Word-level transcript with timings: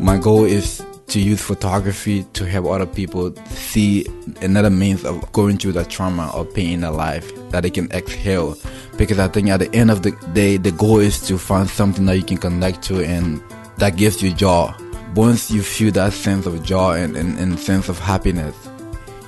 My 0.00 0.16
goal 0.16 0.44
is 0.44 0.82
to 1.08 1.20
use 1.20 1.42
photography 1.42 2.24
to 2.32 2.46
help 2.46 2.64
other 2.66 2.86
people 2.86 3.34
see 3.48 4.06
another 4.40 4.70
means 4.70 5.04
of 5.04 5.30
going 5.32 5.58
through 5.58 5.72
the 5.72 5.84
trauma 5.84 6.30
or 6.34 6.46
pain 6.46 6.72
in 6.72 6.80
their 6.80 6.90
life 6.90 7.30
that 7.50 7.64
they 7.64 7.70
can 7.70 7.92
exhale. 7.92 8.56
Because 8.96 9.18
I 9.18 9.28
think 9.28 9.50
at 9.50 9.58
the 9.58 9.70
end 9.74 9.90
of 9.90 10.00
the 10.00 10.12
day, 10.32 10.56
the 10.56 10.72
goal 10.72 11.00
is 11.00 11.20
to 11.28 11.36
find 11.36 11.68
something 11.68 12.06
that 12.06 12.16
you 12.16 12.22
can 12.22 12.38
connect 12.38 12.82
to 12.84 13.04
and 13.04 13.42
that 13.76 13.98
gives 13.98 14.22
you 14.22 14.32
joy. 14.32 14.72
Once 15.14 15.50
you 15.50 15.62
feel 15.62 15.92
that 15.92 16.14
sense 16.14 16.46
of 16.46 16.62
joy 16.62 16.98
and, 16.98 17.14
and, 17.14 17.38
and 17.38 17.58
sense 17.58 17.90
of 17.90 17.98
happiness, 17.98 18.56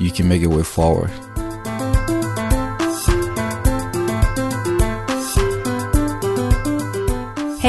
you 0.01 0.11
can 0.11 0.27
make 0.27 0.41
your 0.41 0.57
way 0.57 0.63
forward. 0.63 1.11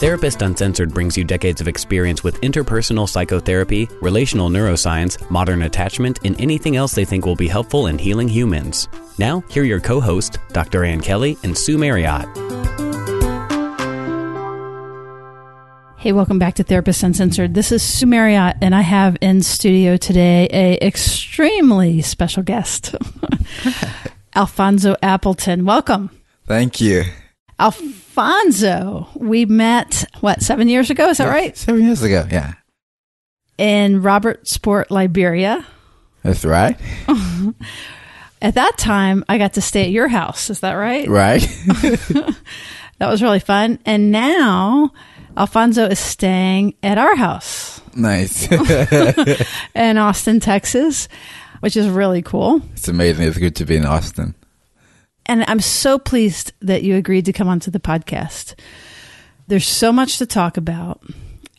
Therapist 0.00 0.40
Uncensored 0.40 0.94
brings 0.94 1.14
you 1.18 1.24
decades 1.24 1.60
of 1.60 1.68
experience 1.68 2.24
with 2.24 2.40
interpersonal 2.40 3.06
psychotherapy, 3.06 3.86
relational 4.00 4.48
neuroscience, 4.48 5.30
modern 5.30 5.60
attachment, 5.60 6.20
and 6.24 6.40
anything 6.40 6.74
else 6.74 6.94
they 6.94 7.04
think 7.04 7.26
will 7.26 7.36
be 7.36 7.48
helpful 7.48 7.86
in 7.86 7.98
healing 7.98 8.26
humans. 8.26 8.88
Now, 9.18 9.44
here 9.50 9.62
are 9.62 9.66
your 9.66 9.78
co 9.78 10.00
hosts, 10.00 10.38
Dr. 10.54 10.84
Ann 10.84 11.02
Kelly 11.02 11.36
and 11.42 11.56
Sue 11.56 11.76
Marriott. 11.76 12.24
Hey, 15.98 16.12
welcome 16.12 16.38
back 16.38 16.54
to 16.54 16.62
Therapist 16.62 17.02
Uncensored. 17.02 17.52
This 17.52 17.70
is 17.70 17.82
Sue 17.82 18.06
Marriott, 18.06 18.56
and 18.62 18.74
I 18.74 18.80
have 18.80 19.18
in 19.20 19.42
studio 19.42 19.98
today 19.98 20.48
a 20.50 20.82
extremely 20.82 22.00
special 22.00 22.42
guest, 22.42 22.92
Alphanso 24.34 24.96
Appleton. 25.02 25.66
Welcome. 25.66 26.08
Thank 26.46 26.80
you. 26.80 27.04
Alphanso, 27.60 29.14
we 29.14 29.44
met, 29.44 30.06
what, 30.20 30.42
seven 30.42 30.68
years 30.68 30.88
ago? 30.90 31.08
Is 31.10 31.18
that 31.18 31.28
right? 31.28 31.56
Seven 31.56 31.84
years 31.84 32.02
ago, 32.02 32.26
yeah. 32.30 32.54
In 33.58 34.00
Robertsport, 34.00 34.90
Liberia. 34.90 35.66
That's 36.22 36.44
right. 36.44 36.80
At 38.42 38.54
that 38.54 38.78
time, 38.78 39.24
I 39.28 39.36
got 39.36 39.52
to 39.54 39.60
stay 39.60 39.84
at 39.84 39.90
your 39.90 40.08
house. 40.08 40.48
Is 40.48 40.60
that 40.60 40.72
right? 40.72 41.06
Right. 41.06 41.46
That 43.00 43.08
was 43.08 43.22
really 43.22 43.40
fun. 43.40 43.78
And 43.86 44.12
now, 44.12 44.92
Alphanso 45.34 45.90
is 45.90 45.98
staying 45.98 46.74
at 46.82 46.98
our 46.98 47.16
house 47.16 47.80
nice. 47.96 48.46
in 49.74 49.96
Austin, 49.96 50.38
Texas, 50.38 51.08
which 51.60 51.78
is 51.78 51.88
really 51.88 52.20
cool. 52.20 52.60
it's 52.74 52.88
amazing. 52.88 53.26
It's 53.26 53.38
good 53.38 53.56
to 53.56 53.64
be 53.64 53.76
in 53.76 53.86
Austin. 53.86 54.34
And 55.30 55.44
I'm 55.46 55.60
so 55.60 55.96
pleased 55.96 56.52
that 56.60 56.82
you 56.82 56.96
agreed 56.96 57.26
to 57.26 57.32
come 57.32 57.46
onto 57.46 57.70
the 57.70 57.78
podcast. 57.78 58.56
There's 59.46 59.64
so 59.64 59.92
much 59.92 60.18
to 60.18 60.26
talk 60.26 60.56
about. 60.56 61.04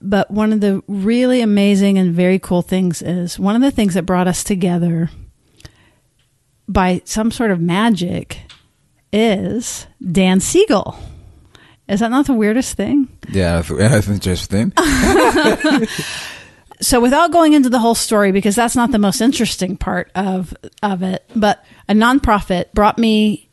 But 0.02 0.30
one 0.30 0.52
of 0.52 0.59
the 0.59 0.83
really 0.89 1.39
amazing 1.39 1.97
and 1.97 2.14
very 2.14 2.38
cool 2.38 2.64
things 2.64 3.02
is 3.02 3.39
one 3.39 3.55
of 3.55 3.61
the 3.61 3.72
things 3.72 3.94
that 3.94 4.05
brought 4.05 4.27
us 4.27 4.44
together 4.44 5.09
by 6.67 7.02
some 7.05 7.32
sort 7.32 7.49
of 7.49 7.61
magic 7.61 8.39
is 9.14 9.88
Dan 10.05 10.42
Siegel. 10.42 10.99
Is 11.88 12.02
that 12.02 12.11
not 12.11 12.26
the 12.26 12.33
weirdest 12.33 12.76
thing? 12.76 13.08
Yeah, 13.30 13.61
that's, 13.61 14.08
interesting. 14.09 14.73
so 16.82 16.99
without 16.99 17.32
going 17.32 17.53
into 17.53 17.70
the 17.70 17.80
whole 17.80 17.95
story 17.95 18.33
because 18.33 18.55
that's 18.55 18.76
not 18.76 18.92
the 18.92 18.99
most 18.99 19.21
interesting 19.21 19.77
part 19.77 20.11
of 20.15 20.53
of 20.82 21.03
it 21.03 21.23
but 21.36 21.64
a 21.88 21.93
nonprofit 21.93 22.73
brought 22.73 22.98
me 22.98 23.48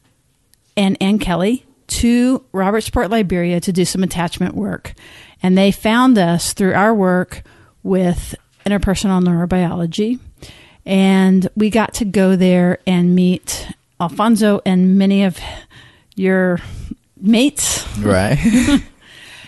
and 0.79 0.97
Ann 1.03 1.19
Kelly 1.19 1.67
to 1.89 2.45
Robertsport 2.55 3.11
Liberia 3.11 3.61
to 3.61 3.73
do 3.73 3.85
some 3.85 4.03
attachment 4.03 4.55
work 4.55 4.95
and 5.43 5.59
they 5.59 5.73
found 5.73 6.17
us 6.17 6.53
through 6.53 6.75
our 6.75 6.95
work 6.95 7.43
with 7.83 8.35
interpersonal 8.65 9.23
neurobiology 9.23 10.21
and 10.87 11.49
we 11.57 11.69
got 11.69 11.95
to 11.95 12.05
go 12.05 12.37
there 12.37 12.79
and 12.87 13.15
meet 13.15 13.69
Alphanso 14.01 14.61
and 14.65 14.97
many 14.97 15.25
of 15.25 15.39
your 16.15 16.61
mates 17.21 17.87
right. 17.99 18.39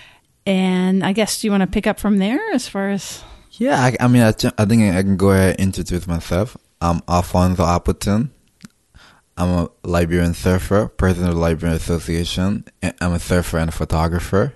and 0.47 1.05
I 1.05 1.13
guess 1.13 1.41
do 1.41 1.47
you 1.47 1.53
want 1.53 1.63
to 1.63 1.69
pick 1.69 1.87
up 1.87 2.01
from 2.01 2.19
there 2.19 2.41
as 2.53 2.69
far 2.69 2.91
as 2.91 3.23
Yeah, 3.53 3.79
I, 3.79 3.97
I 4.01 4.09
mean, 4.09 4.23
I, 4.23 4.33
I 4.57 4.65
think 4.65 4.95
I 4.95 5.03
can 5.03 5.19
go 5.19 5.31
ahead 5.31 5.57
and 5.59 5.61
introduce 5.61 6.07
myself. 6.07 6.57
I'm 6.81 7.01
Alphanso 7.03 7.61
Appleton. 7.61 8.31
I'm 9.41 9.49
a 9.49 9.71
Liberian 9.85 10.35
surfer, 10.35 10.89
president 10.89 11.31
of 11.31 11.37
the 11.37 11.41
Liberian 11.41 11.75
Association. 11.77 12.65
and 12.83 12.95
I'm 13.01 13.13
a 13.15 13.19
surfer 13.19 13.57
and 13.57 13.71
a 13.71 13.73
photographer. 13.73 14.53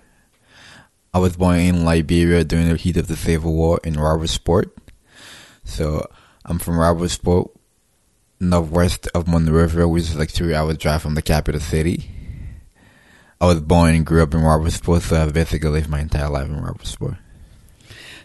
I 1.14 1.18
was 1.18 1.36
born 1.38 1.58
in 1.60 1.86
Liberia 1.86 2.44
during 2.44 2.68
the 2.68 2.76
heat 2.76 2.98
of 2.98 3.08
the 3.08 3.16
Civil 3.16 3.54
War 3.54 3.80
in 3.82 3.94
Robertsport. 3.94 4.70
So 5.64 6.06
I'm 6.44 6.58
from 6.58 6.74
Robertsport, 6.74 7.48
northwest 8.40 9.08
of 9.14 9.26
Monrovia, 9.26 9.88
which 9.88 10.02
is 10.02 10.16
like 10.16 10.30
three 10.30 10.54
hours 10.54 10.76
drive 10.76 11.00
from 11.00 11.14
the 11.14 11.22
capital 11.22 11.62
city. 11.62 12.10
I 13.40 13.46
was 13.46 13.60
born 13.62 13.94
and 13.94 14.04
grew 14.04 14.22
up 14.22 14.34
in 14.34 14.40
Robertsport, 14.40 15.00
so 15.00 15.16
I've 15.22 15.32
basically 15.32 15.70
lived 15.70 15.88
my 15.88 16.00
entire 16.00 16.28
life 16.28 16.48
in 16.48 16.60
Robertsport. 16.60 17.16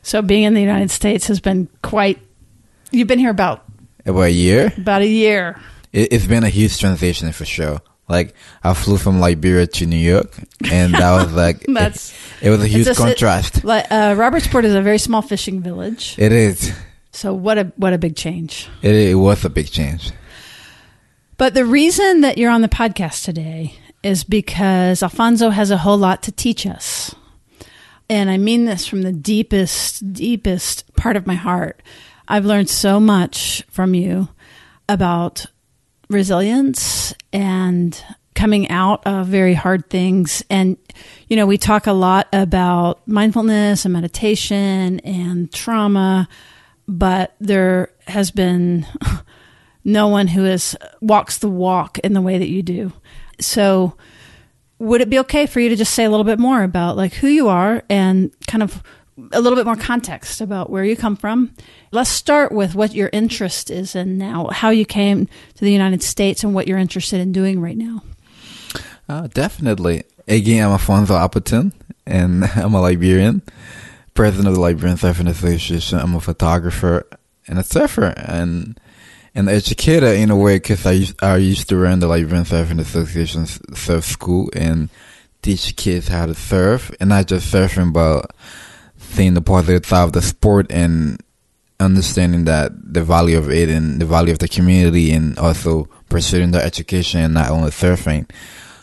So 0.02 0.22
being 0.22 0.44
in 0.44 0.56
the 0.56 0.62
United 0.62 0.92
States 0.92 1.28
has 1.28 1.40
been 1.40 1.70
quite. 1.84 2.20
You've 2.92 3.08
been 3.08 3.20
here 3.20 3.30
about 3.32 3.64
About 4.06 4.24
a 4.24 4.32
year. 4.32 4.74
about 4.78 5.02
a 5.04 5.08
year. 5.08 5.58
It, 5.92 6.14
it's 6.14 6.26
been 6.26 6.44
a 6.44 6.50
huge 6.50 6.80
transition 6.80 7.32
for 7.32 7.46
sure. 7.46 7.80
Like 8.08 8.34
I 8.64 8.74
flew 8.74 8.98
from 8.98 9.20
Liberia 9.20 9.68
to 9.68 9.86
New 9.86 9.96
York, 9.98 10.34
and 10.72 10.94
that 10.94 11.12
was 11.24 11.32
like 11.34 11.64
That's- 11.68 12.14
it, 12.42 12.48
it 12.48 12.50
was 12.50 12.64
a 12.64 12.68
huge 12.68 12.88
a- 12.88 12.96
contrast. 12.96 13.64
Like 13.64 13.86
uh, 13.92 14.16
Robertsport 14.16 14.64
is 14.64 14.74
a 14.74 14.82
very 14.82 14.98
small 14.98 15.22
fishing 15.22 15.62
village. 15.62 16.16
It 16.18 16.32
is. 16.32 16.74
So 17.12 17.34
what 17.34 17.58
a 17.58 17.72
what 17.76 17.94
a 17.94 17.98
big 17.98 18.16
change. 18.16 18.68
It, 18.82 18.96
it 18.96 19.16
was 19.16 19.46
a 19.46 19.50
big 19.50 19.70
change. 19.70 20.12
But 21.38 21.54
the 21.54 21.66
reason 21.66 22.22
that 22.22 22.38
you're 22.38 22.52
on 22.52 22.62
the 22.62 22.68
podcast 22.68 23.24
today 23.24 23.76
is 24.04 24.24
because 24.24 25.02
Alfonso 25.04 25.50
has 25.52 25.72
a 25.72 25.78
whole 25.78 25.98
lot 25.98 26.24
to 26.24 26.32
teach 26.32 26.66
us. 26.66 27.16
And 28.10 28.30
I 28.30 28.38
mean 28.38 28.66
this 28.66 28.88
from 28.88 29.04
the 29.04 29.12
deepest, 29.12 30.14
deepest 30.14 30.94
part 30.96 31.16
of 31.16 31.28
my 31.28 31.36
heart. 31.36 31.82
I've 32.28 32.46
learned 32.46 32.70
so 32.70 33.00
much 33.00 33.64
from 33.70 33.94
you 33.94 34.30
about 34.88 35.46
resilience 36.10 37.14
and 37.32 38.04
coming 38.36 38.70
out 38.70 39.06
of 39.06 39.28
very 39.28 39.54
hard 39.54 39.90
things. 39.90 40.44
And, 40.50 40.78
you 41.28 41.36
know, 41.36 41.46
we 41.46 41.58
talk 41.58 41.88
a 41.88 41.92
lot 41.92 42.28
about 42.32 43.06
mindfulness 43.08 43.86
and 43.86 43.94
meditation 43.94 45.00
and 45.02 45.52
trauma, 45.52 46.28
but 46.88 47.36
there 47.40 47.92
has 48.08 48.32
been 48.32 48.88
no 49.84 50.08
one 50.08 50.28
who 50.28 50.44
has 50.44 50.76
walks 51.02 51.40
the 51.40 51.50
walk 51.50 52.00
in 52.00 52.14
the 52.14 52.22
way 52.22 52.38
that 52.38 52.50
you 52.50 52.64
do. 52.64 52.94
So, 53.40 53.96
would 54.80 55.02
it 55.02 55.10
be 55.10 55.20
okay 55.20 55.46
for 55.46 55.60
you 55.60 55.68
to 55.68 55.76
just 55.76 55.94
say 55.94 56.06
a 56.06 56.10
little 56.10 56.24
bit 56.24 56.40
more 56.40 56.64
about 56.64 56.96
like 56.96 57.14
who 57.14 57.28
you 57.28 57.50
are 57.50 57.84
and 57.90 58.32
kind 58.48 58.64
of 58.64 58.82
a 59.32 59.42
little 59.42 59.56
bit 59.56 59.66
more 59.66 59.76
context 59.76 60.42
about 60.42 60.70
where 60.70 60.84
you 60.84 60.96
come 60.96 61.16
from? 61.16 61.54
Let's 61.92 62.10
start 62.10 62.52
with 62.52 62.76
what 62.76 62.94
your 62.94 63.10
interest 63.12 63.70
is 63.70 63.96
in 63.96 64.18
now, 64.18 64.48
how 64.48 64.70
you 64.70 64.86
came 64.86 65.28
to 65.56 65.66
the 65.66 65.72
United 65.72 66.04
States 66.04 66.44
and 66.44 66.54
what 66.54 66.68
you're 66.68 66.78
interested 66.78 67.20
in 67.20 67.32
doing 67.32 67.60
right 67.60 67.78
now. 67.78 68.04
Uh, 69.08 69.28
definitely. 69.28 70.04
Again, 70.28 70.70
I'm 70.70 70.78
Alphanso 70.78 71.20
Appleton, 71.20 71.74
and 72.06 72.44
I'm 72.56 72.74
a 72.74 72.82
Liberian, 72.82 73.42
president 74.14 74.48
of 74.48 74.54
the 74.54 74.62
Liberian 74.62 74.98
Surfing 74.98 75.30
Association. 75.30 76.00
I'm 76.00 76.16
a 76.16 76.22
photographer 76.22 77.08
and 77.48 77.58
a 77.58 77.64
surfer, 77.64 78.14
and 78.16 78.80
an 79.34 79.48
educator 79.48 80.08
in 80.08 80.30
a 80.30 80.38
way 80.38 80.58
because 80.58 80.86
I 80.86 80.92
used, 80.92 81.24
I 81.24 81.38
used 81.38 81.70
to 81.70 81.78
run 81.78 82.00
the 82.00 82.08
Liberian 82.08 82.46
Surfing 82.46 82.80
Association 82.80 83.46
surf 83.46 84.06
school 84.06 84.50
and 84.54 84.90
teach 85.42 85.76
kids 85.76 86.08
how 86.08 86.28
to 86.28 86.36
surf, 86.36 86.92
and 87.00 87.10
not 87.10 87.28
just 87.28 87.52
surfing, 87.52 87.94
but 87.94 88.32
seeing 89.10 89.34
the 89.34 89.42
positive 89.42 89.86
side 89.86 90.04
of 90.04 90.14
the 90.14 90.22
sport 90.22 90.72
and 90.72 91.22
understanding 91.80 92.46
that 92.46 92.72
the 92.94 93.04
value 93.04 93.38
of 93.38 93.50
it 93.50 93.70
and 93.70 94.02
the 94.02 94.06
value 94.06 94.32
of 94.32 94.40
the 94.40 94.48
community, 94.48 95.12
and 95.12 95.38
also 95.38 95.88
pursuing 96.10 96.52
their 96.52 96.64
education 96.64 97.22
and 97.22 97.34
not 97.34 97.50
only 97.50 97.72
surfing. 97.72 98.30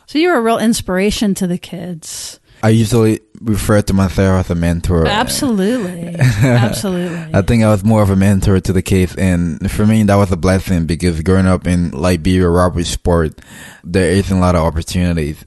So 0.06 0.18
you 0.18 0.28
were 0.28 0.36
a 0.36 0.40
real 0.40 0.58
inspiration 0.58 1.34
to 1.34 1.46
the 1.46 1.58
kids. 1.58 2.40
I 2.62 2.70
usually 2.70 3.20
refer 3.40 3.82
to 3.82 3.92
myself 3.92 4.46
as 4.46 4.50
a 4.50 4.54
mentor. 4.54 5.06
Absolutely. 5.06 6.16
Absolutely. 6.18 7.34
I 7.34 7.42
think 7.42 7.62
I 7.62 7.68
was 7.68 7.84
more 7.84 8.02
of 8.02 8.10
a 8.10 8.16
mentor 8.16 8.60
to 8.60 8.72
the 8.72 8.82
kids, 8.82 9.14
and 9.16 9.70
for 9.70 9.86
me, 9.86 10.02
that 10.04 10.14
was 10.16 10.32
a 10.32 10.36
blessing 10.36 10.86
because 10.86 11.20
growing 11.22 11.46
up 11.46 11.66
in 11.66 11.90
Liberia, 11.90 12.46
Robertsport, 12.46 13.38
there 13.84 14.10
isn't 14.10 14.36
a 14.36 14.40
lot 14.40 14.54
of 14.54 14.62
opportunities. 14.62 15.44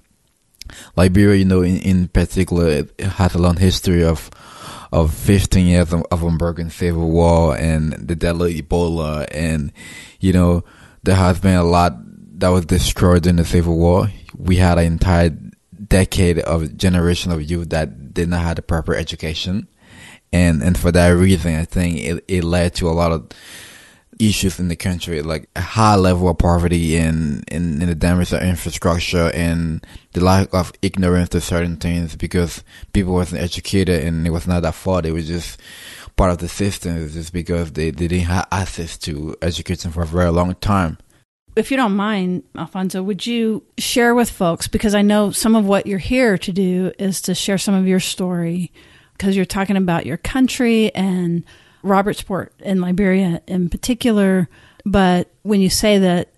Liberia, 0.95 1.35
you 1.35 1.45
know, 1.45 1.61
in, 1.61 1.79
in 1.79 2.07
particular, 2.09 2.69
it 2.69 2.99
has 2.99 3.33
a 3.33 3.39
long 3.39 3.57
history 3.57 4.03
of 4.03 4.29
of 4.91 5.13
15 5.13 5.67
years 5.67 5.93
of, 5.93 6.03
of 6.11 6.23
unbroken 6.23 6.69
civil 6.69 7.09
war 7.09 7.55
and 7.55 7.93
the 7.93 8.15
deadly 8.15 8.61
Ebola, 8.61 9.27
and 9.31 9.71
you 10.19 10.33
know, 10.33 10.63
there 11.03 11.15
has 11.15 11.39
been 11.39 11.55
a 11.55 11.63
lot 11.63 11.93
that 12.39 12.49
was 12.49 12.65
destroyed 12.65 13.27
in 13.27 13.35
the 13.35 13.45
civil 13.45 13.77
war. 13.77 14.09
We 14.37 14.57
had 14.57 14.77
an 14.77 14.85
entire 14.85 15.29
decade 15.29 16.39
of 16.39 16.77
generation 16.77 17.31
of 17.31 17.49
youth 17.49 17.69
that 17.69 18.13
did 18.13 18.29
not 18.29 18.41
have 18.41 18.55
the 18.55 18.61
proper 18.61 18.95
education, 18.95 19.67
and 20.33 20.61
and 20.63 20.77
for 20.77 20.91
that 20.91 21.09
reason, 21.09 21.55
I 21.55 21.65
think 21.65 21.97
it, 21.97 22.23
it 22.27 22.43
led 22.43 22.73
to 22.75 22.89
a 22.89 22.91
lot 22.91 23.11
of 23.11 23.29
issues 24.19 24.59
in 24.59 24.67
the 24.67 24.75
country, 24.75 25.21
like 25.21 25.49
a 25.55 25.61
high 25.61 25.95
level 25.95 26.27
of 26.29 26.37
poverty 26.37 26.97
and, 26.97 27.43
and 27.47 27.81
the 27.81 27.95
damage 27.95 28.33
of 28.33 28.41
infrastructure 28.41 29.31
and 29.33 29.85
the 30.11 30.23
lack 30.23 30.53
of 30.53 30.73
ignorance 30.81 31.29
to 31.29 31.41
certain 31.41 31.77
things 31.77 32.15
because 32.15 32.63
people 32.93 33.13
wasn't 33.13 33.41
educated 33.41 34.03
and 34.03 34.27
it 34.27 34.31
was 34.31 34.45
not 34.45 34.61
that 34.61 34.75
fault. 34.75 35.05
It 35.05 35.13
was 35.13 35.27
just 35.27 35.59
part 36.17 36.31
of 36.31 36.39
the 36.39 36.49
system. 36.49 36.97
It 36.97 37.03
was 37.03 37.13
just 37.13 37.31
because 37.31 37.71
they, 37.71 37.91
they 37.91 38.07
didn't 38.09 38.27
have 38.27 38.47
access 38.51 38.97
to 38.99 39.35
education 39.41 39.91
for 39.91 40.03
a 40.03 40.05
very 40.05 40.29
long 40.31 40.53
time. 40.55 40.97
If 41.55 41.71
you 41.71 41.77
don't 41.77 41.95
mind, 41.95 42.43
Alphanso, 42.55 43.03
would 43.03 43.25
you 43.25 43.63
share 43.77 44.13
with 44.13 44.29
folks, 44.29 44.67
because 44.67 44.93
I 44.95 45.01
know 45.01 45.31
some 45.31 45.55
of 45.55 45.65
what 45.65 45.87
you're 45.87 45.97
here 45.97 46.37
to 46.37 46.51
do 46.51 46.91
is 46.99 47.21
to 47.21 47.33
share 47.33 47.57
some 47.57 47.73
of 47.73 47.87
your 47.87 47.99
story, 47.99 48.71
because 49.13 49.35
you're 49.35 49.45
talking 49.45 49.75
about 49.75 50.05
your 50.05 50.17
country 50.17 50.93
and 50.93 51.43
Robertsport 51.83 52.49
in 52.59 52.81
Liberia 52.81 53.41
in 53.47 53.69
particular. 53.69 54.49
But 54.85 55.29
when 55.43 55.61
you 55.61 55.69
say 55.69 55.97
that 55.99 56.29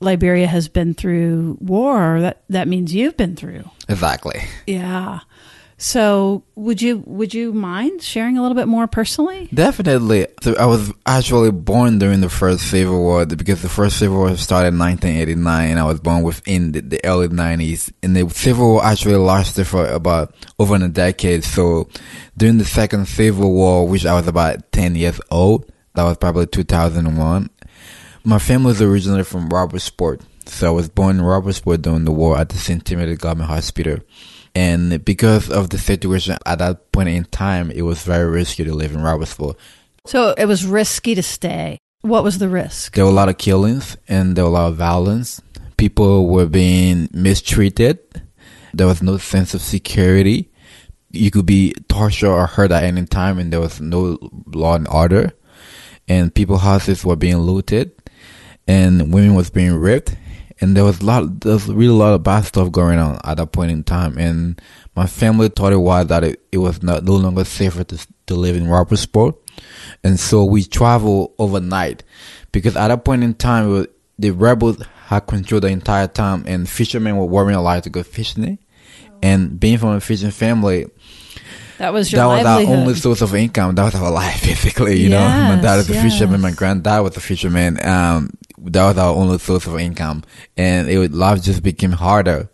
Liberia 0.00 0.46
has 0.46 0.68
been 0.68 0.94
through 0.94 1.58
war, 1.60 2.20
that, 2.20 2.42
that 2.48 2.68
means 2.68 2.94
you've 2.94 3.16
been 3.16 3.36
through. 3.36 3.70
Exactly. 3.88 4.40
Yeah. 4.66 5.20
So 5.82 6.44
would 6.56 6.82
you 6.82 7.02
would 7.06 7.32
you 7.32 7.54
mind 7.54 8.02
sharing 8.02 8.36
a 8.36 8.42
little 8.42 8.54
bit 8.54 8.68
more 8.68 8.86
personally? 8.86 9.48
Definitely. 9.52 10.26
So 10.42 10.54
I 10.56 10.66
was 10.66 10.92
actually 11.06 11.52
born 11.52 11.98
during 11.98 12.20
the 12.20 12.28
first 12.28 12.68
Civil 12.70 13.00
War 13.00 13.24
because 13.24 13.62
the 13.62 13.70
first 13.70 13.98
Civil 13.98 14.18
War 14.18 14.36
started 14.36 14.74
in 14.74 14.78
1989 14.78 15.70
and 15.70 15.80
I 15.80 15.84
was 15.84 15.98
born 15.98 16.22
within 16.22 16.72
the, 16.72 16.82
the 16.82 17.02
early 17.02 17.28
90s. 17.28 17.90
And 18.02 18.14
the 18.14 18.28
Civil 18.28 18.72
War 18.72 18.84
actually 18.84 19.16
lasted 19.16 19.66
for 19.66 19.86
about 19.86 20.34
over 20.58 20.74
a 20.74 20.86
decade. 20.86 21.44
So 21.44 21.88
during 22.36 22.58
the 22.58 22.66
second 22.66 23.08
Civil 23.08 23.50
War, 23.50 23.88
which 23.88 24.04
I 24.04 24.12
was 24.12 24.28
about 24.28 24.70
10 24.72 24.96
years 24.96 25.18
old, 25.30 25.64
that 25.94 26.04
was 26.04 26.18
probably 26.18 26.46
2001. 26.46 27.48
My 28.24 28.38
family 28.38 28.72
is 28.72 28.82
originally 28.82 29.24
from 29.24 29.48
Robertsport. 29.48 30.20
So 30.44 30.66
I 30.66 30.72
was 30.72 30.90
born 30.90 31.20
in 31.20 31.24
Robertsport 31.24 31.80
during 31.80 32.04
the 32.04 32.12
war 32.12 32.36
at 32.36 32.50
the 32.50 32.58
St. 32.58 32.84
Timothy 32.84 33.16
Government 33.16 33.48
Hospital. 33.48 34.00
And 34.54 35.04
because 35.04 35.50
of 35.50 35.70
the 35.70 35.78
situation 35.78 36.36
at 36.44 36.58
that 36.58 36.92
point 36.92 37.08
in 37.08 37.24
time, 37.24 37.70
it 37.70 37.82
was 37.82 38.02
very 38.02 38.28
risky 38.28 38.64
to 38.64 38.74
live 38.74 38.92
in 38.92 39.02
Robertsville. 39.02 39.56
So 40.06 40.34
it 40.36 40.46
was 40.46 40.66
risky 40.66 41.14
to 41.14 41.22
stay. 41.22 41.78
What 42.02 42.24
was 42.24 42.38
the 42.38 42.48
risk? 42.48 42.94
There 42.94 43.04
were 43.04 43.10
a 43.10 43.14
lot 43.14 43.28
of 43.28 43.38
killings 43.38 43.96
and 44.08 44.34
there 44.34 44.44
were 44.44 44.50
a 44.50 44.54
lot 44.54 44.68
of 44.68 44.76
violence. 44.76 45.40
People 45.76 46.28
were 46.28 46.46
being 46.46 47.08
mistreated. 47.12 47.98
There 48.72 48.86
was 48.86 49.02
no 49.02 49.18
sense 49.18 49.54
of 49.54 49.60
security. 49.60 50.50
You 51.10 51.30
could 51.30 51.46
be 51.46 51.74
tortured 51.88 52.30
or 52.30 52.46
hurt 52.46 52.72
at 52.72 52.84
any 52.84 53.04
time 53.04 53.38
and 53.38 53.52
there 53.52 53.60
was 53.60 53.80
no 53.80 54.18
law 54.46 54.76
and 54.76 54.88
order. 54.88 55.32
And 56.08 56.34
people's 56.34 56.62
houses 56.62 57.04
were 57.04 57.16
being 57.16 57.38
looted 57.38 57.92
and 58.66 59.12
women 59.12 59.34
was 59.34 59.50
being 59.50 59.74
raped 59.74 60.16
and 60.60 60.76
there 60.76 60.84
was 60.84 61.00
a 61.00 61.04
lot, 61.04 61.40
there 61.40 61.54
was 61.54 61.68
really 61.68 61.94
a 61.94 61.96
lot 61.96 62.14
of 62.14 62.22
bad 62.22 62.44
stuff 62.44 62.70
going 62.70 62.98
on 62.98 63.18
at 63.24 63.38
that 63.38 63.52
point 63.52 63.70
in 63.70 63.82
time. 63.82 64.18
And 64.18 64.60
my 64.94 65.06
family 65.06 65.48
thought 65.48 65.72
it 65.72 65.78
was 65.78 66.06
that 66.08 66.22
it, 66.22 66.40
it 66.52 66.58
was 66.58 66.82
not, 66.82 67.04
no 67.04 67.16
longer 67.16 67.44
safer 67.44 67.82
to, 67.84 68.06
to 68.26 68.34
live 68.34 68.56
in 68.56 68.64
Robertsport. 68.64 69.36
And 70.04 70.20
so 70.20 70.44
we 70.44 70.64
traveled 70.64 71.32
overnight 71.38 72.02
because 72.52 72.76
at 72.76 72.88
that 72.88 73.04
point 73.04 73.24
in 73.24 73.34
time, 73.34 73.70
was, 73.70 73.86
the 74.18 74.32
rebels 74.32 74.82
had 75.06 75.20
control 75.20 75.60
the 75.60 75.68
entire 75.68 76.06
time 76.06 76.44
and 76.46 76.68
fishermen 76.68 77.16
were 77.16 77.24
worrying 77.24 77.58
a 77.58 77.62
lot 77.62 77.82
to 77.84 77.90
go 77.90 78.02
fishing. 78.02 78.58
And 79.22 79.58
being 79.58 79.78
from 79.78 79.90
a 79.90 80.00
fishing 80.00 80.30
family, 80.30 80.86
that 81.78 81.94
was 81.94 82.12
your 82.12 82.20
that 82.20 82.26
was 82.26 82.44
livelihood. 82.44 82.74
our 82.74 82.80
only 82.82 82.94
source 82.94 83.22
of 83.22 83.34
income. 83.34 83.74
That 83.74 83.84
was 83.84 83.94
our 83.94 84.10
life, 84.22 84.42
basically. 84.42 85.00
You 85.00 85.08
know, 85.08 85.20
my 85.20 85.58
dad 85.60 85.78
is 85.78 85.88
a 85.88 85.94
fisherman. 85.94 86.42
My 86.42 86.52
granddad 86.52 87.02
was 87.02 87.16
a 87.16 87.20
fisherman. 87.20 87.82
Um, 87.84 88.30
that 88.64 88.86
was 88.88 88.98
our 88.98 89.14
only 89.14 89.38
source 89.38 89.66
of 89.66 89.78
income, 89.78 90.22
and 90.56 90.88
it 90.88 90.98
would, 90.98 91.14
life 91.14 91.42
just 91.42 91.62
became 91.62 91.92
harder, 91.92 92.48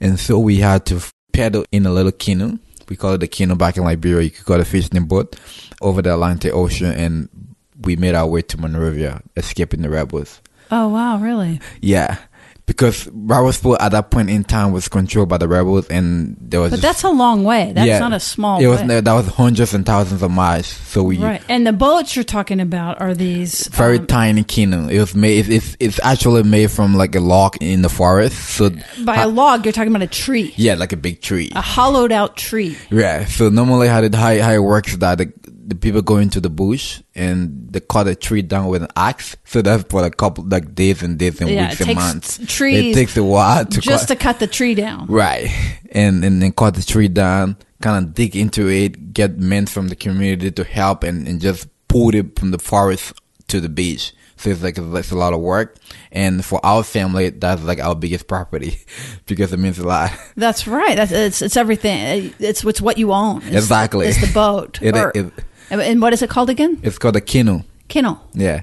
and 0.00 0.18
so 0.18 0.38
we 0.38 0.56
had 0.56 0.86
to 0.86 1.00
paddle 1.32 1.64
in 1.72 1.86
a 1.86 1.92
little 1.92 2.12
canoe. 2.12 2.58
We 2.88 2.96
call 2.96 3.14
it 3.14 3.18
the 3.18 3.28
canoe 3.28 3.54
back 3.56 3.76
in 3.76 3.84
Liberia. 3.84 4.22
You 4.22 4.30
could 4.30 4.44
call 4.44 4.56
it 4.56 4.62
a 4.62 4.64
fishing 4.64 5.04
boat 5.06 5.36
over 5.80 6.02
the 6.02 6.12
Atlantic 6.12 6.52
Ocean, 6.52 6.92
and 6.92 7.28
we 7.80 7.96
made 7.96 8.14
our 8.14 8.26
way 8.26 8.42
to 8.42 8.58
Monrovia, 8.58 9.22
escaping 9.36 9.82
the 9.82 9.90
rebels. 9.90 10.40
oh 10.70 10.88
wow, 10.88 11.18
really? 11.18 11.60
Yeah. 11.80 12.18
Because 12.66 13.04
Robertsport 13.08 13.76
at 13.80 13.92
that 13.92 14.10
point 14.10 14.30
in 14.30 14.42
time 14.42 14.72
was 14.72 14.88
controlled 14.88 15.28
by 15.28 15.36
the 15.36 15.46
rebels, 15.46 15.86
and 15.88 16.34
there 16.40 16.62
was 16.62 16.70
But 16.70 16.76
just- 16.76 16.82
that's 16.82 17.04
a 17.04 17.10
long 17.10 17.44
way. 17.44 17.72
That's 17.74 17.86
Yeah. 17.86 17.98
not 17.98 18.14
a 18.14 18.20
small 18.20 18.58
it 18.58 18.66
was 18.66 18.80
way. 18.82 19.00
that 19.02 19.12
was 19.12 19.26
hundreds 19.26 19.74
and 19.74 19.84
thousands 19.84 20.22
of 20.22 20.30
miles. 20.30 20.66
So 20.66 21.02
we 21.02 21.18
right. 21.18 21.42
And 21.50 21.66
the 21.66 21.74
boats 21.74 22.16
you're 22.16 22.24
talking 22.24 22.60
about 22.60 23.02
are 23.02 23.12
these 23.12 23.66
very 23.68 23.98
um, 23.98 24.06
tiny 24.06 24.44
canoe. 24.44 24.88
It 24.88 24.98
was 24.98 25.14
made. 25.14 25.46
It's 25.50 25.76
it's 25.78 26.00
actually 26.02 26.42
made 26.42 26.70
from 26.70 26.94
like 26.96 27.14
a 27.14 27.20
log 27.20 27.58
in 27.60 27.82
the 27.82 27.90
forest. 27.90 28.36
So 28.56 28.70
by 29.04 29.16
a 29.20 29.28
log. 29.28 29.66
You're 29.66 29.72
talking 29.72 29.92
about 29.94 30.02
a 30.02 30.06
tree, 30.06 30.54
yeah, 30.56 30.72
like 30.74 30.92
a 30.94 30.96
big 30.96 31.20
tree. 31.20 31.52
a 31.54 31.60
hollowed 31.60 32.12
out 32.12 32.38
tree. 32.38 32.78
Yeah. 32.90 33.26
So 33.26 33.50
normally 33.50 33.88
how 33.88 34.00
it 34.00 34.14
how, 34.14 34.38
how 34.40 34.52
it 34.52 34.62
works 34.62 34.92
is 34.92 34.98
that 35.00 35.18
the, 35.18 35.30
the 35.66 35.74
people 35.74 36.02
go 36.02 36.16
into 36.18 36.40
the 36.40 36.50
bush 36.50 37.00
and 37.14 37.68
they 37.70 37.80
cut 37.80 38.06
a 38.06 38.14
tree 38.14 38.42
down 38.42 38.66
with 38.68 38.82
an 38.82 38.88
axe. 38.96 39.36
So 39.44 39.62
that's 39.62 39.84
for 39.84 40.04
a 40.04 40.10
couple 40.10 40.44
like 40.44 40.74
days 40.74 41.02
and 41.02 41.18
days 41.18 41.40
and 41.40 41.50
Yeah, 41.50 41.68
weeks 41.68 41.80
and 41.80 41.94
months. 41.94 42.38
trees 42.46 42.92
It 42.92 42.94
takes 42.94 43.16
a 43.16 43.24
while 43.24 43.64
to 43.64 43.80
just 43.80 44.08
cut. 44.08 44.18
to 44.18 44.22
cut 44.22 44.38
the 44.40 44.46
tree 44.46 44.74
down. 44.74 45.06
Right. 45.06 45.48
And 45.92 46.24
and 46.24 46.42
then 46.42 46.52
cut 46.52 46.74
the 46.74 46.82
tree 46.82 47.08
down, 47.08 47.56
kind 47.80 48.04
of 48.04 48.14
dig 48.14 48.36
into 48.36 48.68
it, 48.68 49.12
get 49.14 49.38
men 49.38 49.66
from 49.66 49.88
the 49.88 49.96
community 49.96 50.50
to 50.50 50.64
help 50.64 51.02
and, 51.04 51.26
and 51.28 51.40
just 51.40 51.68
pull 51.88 52.14
it 52.14 52.38
from 52.38 52.50
the 52.50 52.58
forest 52.58 53.12
to 53.48 53.60
the 53.60 53.68
beach. 53.68 54.12
So 54.36 54.50
it's 54.50 54.62
like 54.64 54.76
it's 54.76 55.10
a 55.12 55.16
lot 55.16 55.32
of 55.32 55.40
work. 55.40 55.76
And 56.10 56.44
for 56.44 56.58
our 56.66 56.82
family, 56.82 57.30
that's 57.30 57.62
like 57.62 57.78
our 57.80 57.94
biggest 57.94 58.26
property 58.26 58.78
because 59.26 59.52
it 59.52 59.58
means 59.58 59.78
a 59.78 59.86
lot. 59.86 60.10
That's 60.36 60.66
right. 60.66 60.96
That's 60.96 61.12
it's 61.12 61.40
it's 61.40 61.56
everything. 61.56 62.34
It's 62.40 62.64
it's 62.64 62.80
what 62.82 62.98
you 62.98 63.12
own. 63.12 63.38
It's, 63.46 63.54
Exactly. 63.56 64.06
It's 64.08 64.20
the 64.20 64.32
boat. 64.32 64.78
It- 64.82 64.96
Or- 64.96 65.12
it- 65.14 65.32
and 65.70 66.00
what 66.02 66.12
is 66.12 66.22
it 66.22 66.30
called 66.30 66.50
again? 66.50 66.78
It's 66.82 66.98
called 66.98 67.16
a 67.16 67.20
canoe. 67.20 67.60
Kennel. 67.88 68.20
Yeah. 68.32 68.62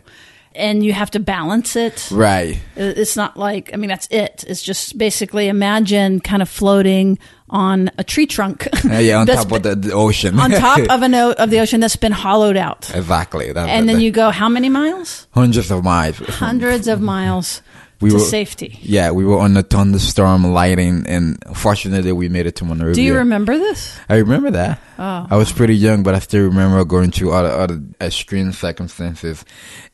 And 0.54 0.84
you 0.84 0.92
have 0.92 1.10
to 1.12 1.20
balance 1.20 1.78
it. 1.78 2.10
Right. 2.12 2.60
It's 2.76 3.16
not 3.16 3.38
like 3.38 3.70
I 3.74 3.78
mean 3.78 3.88
that's 3.90 4.08
it. 4.12 4.44
It's 4.48 4.62
just 4.62 4.98
basically 4.98 5.48
imagine 5.48 6.20
kind 6.20 6.42
of 6.42 6.50
floating 6.50 7.18
on 7.50 7.90
a 7.98 8.04
tree 8.04 8.26
trunk. 8.26 8.68
Uh, 8.92 8.98
yeah, 8.98 9.20
on 9.20 9.28
top 9.28 9.52
of 9.52 9.64
the, 9.64 9.76
the 9.76 9.94
ocean. 9.94 10.38
on 10.40 10.52
top 10.52 10.80
of 10.90 11.02
an 11.04 11.14
o- 11.16 11.32
of 11.38 11.50
the 11.50 11.60
ocean 11.60 11.80
that's 11.80 11.96
been 11.96 12.12
hollowed 12.12 12.58
out. 12.58 12.90
exactly. 12.94 13.48
And 13.48 13.56
that- 13.56 13.86
then 13.86 14.02
you 14.02 14.12
go 14.12 14.30
how 14.32 14.50
many 14.50 14.68
miles? 14.70 15.28
hundreds 15.32 15.72
of 15.72 15.84
miles. 15.84 16.18
Hundreds 16.18 16.88
of 16.90 17.00
miles 17.00 17.62
We 18.02 18.10
to 18.10 18.16
were- 18.16 18.22
safety. 18.22 18.80
Yeah, 18.82 19.12
we 19.12 19.24
were 19.26 19.40
on 19.40 19.56
a 19.56 19.64
thunderstorm, 19.64 20.44
lighting, 20.54 21.06
and 21.08 21.38
fortunately 21.56 22.12
we 22.12 22.30
made 22.30 22.48
it 22.48 22.56
to 22.58 22.66
Monrovia. 22.66 22.96
Do 22.96 23.02
you 23.02 23.16
remember 23.16 23.58
this? 23.58 23.96
I 24.10 24.18
remember 24.18 24.52
that. 24.52 24.80
Oh. 24.98 25.28
I 25.30 25.36
was 25.38 25.52
pretty 25.52 25.76
young, 25.76 26.04
but 26.04 26.16
I 26.16 26.20
still 26.20 26.44
remember 26.46 26.84
going 26.84 27.12
through 27.12 27.32
other, 27.34 27.50
other 27.50 27.82
extreme 28.02 28.52
circumstances. 28.52 29.46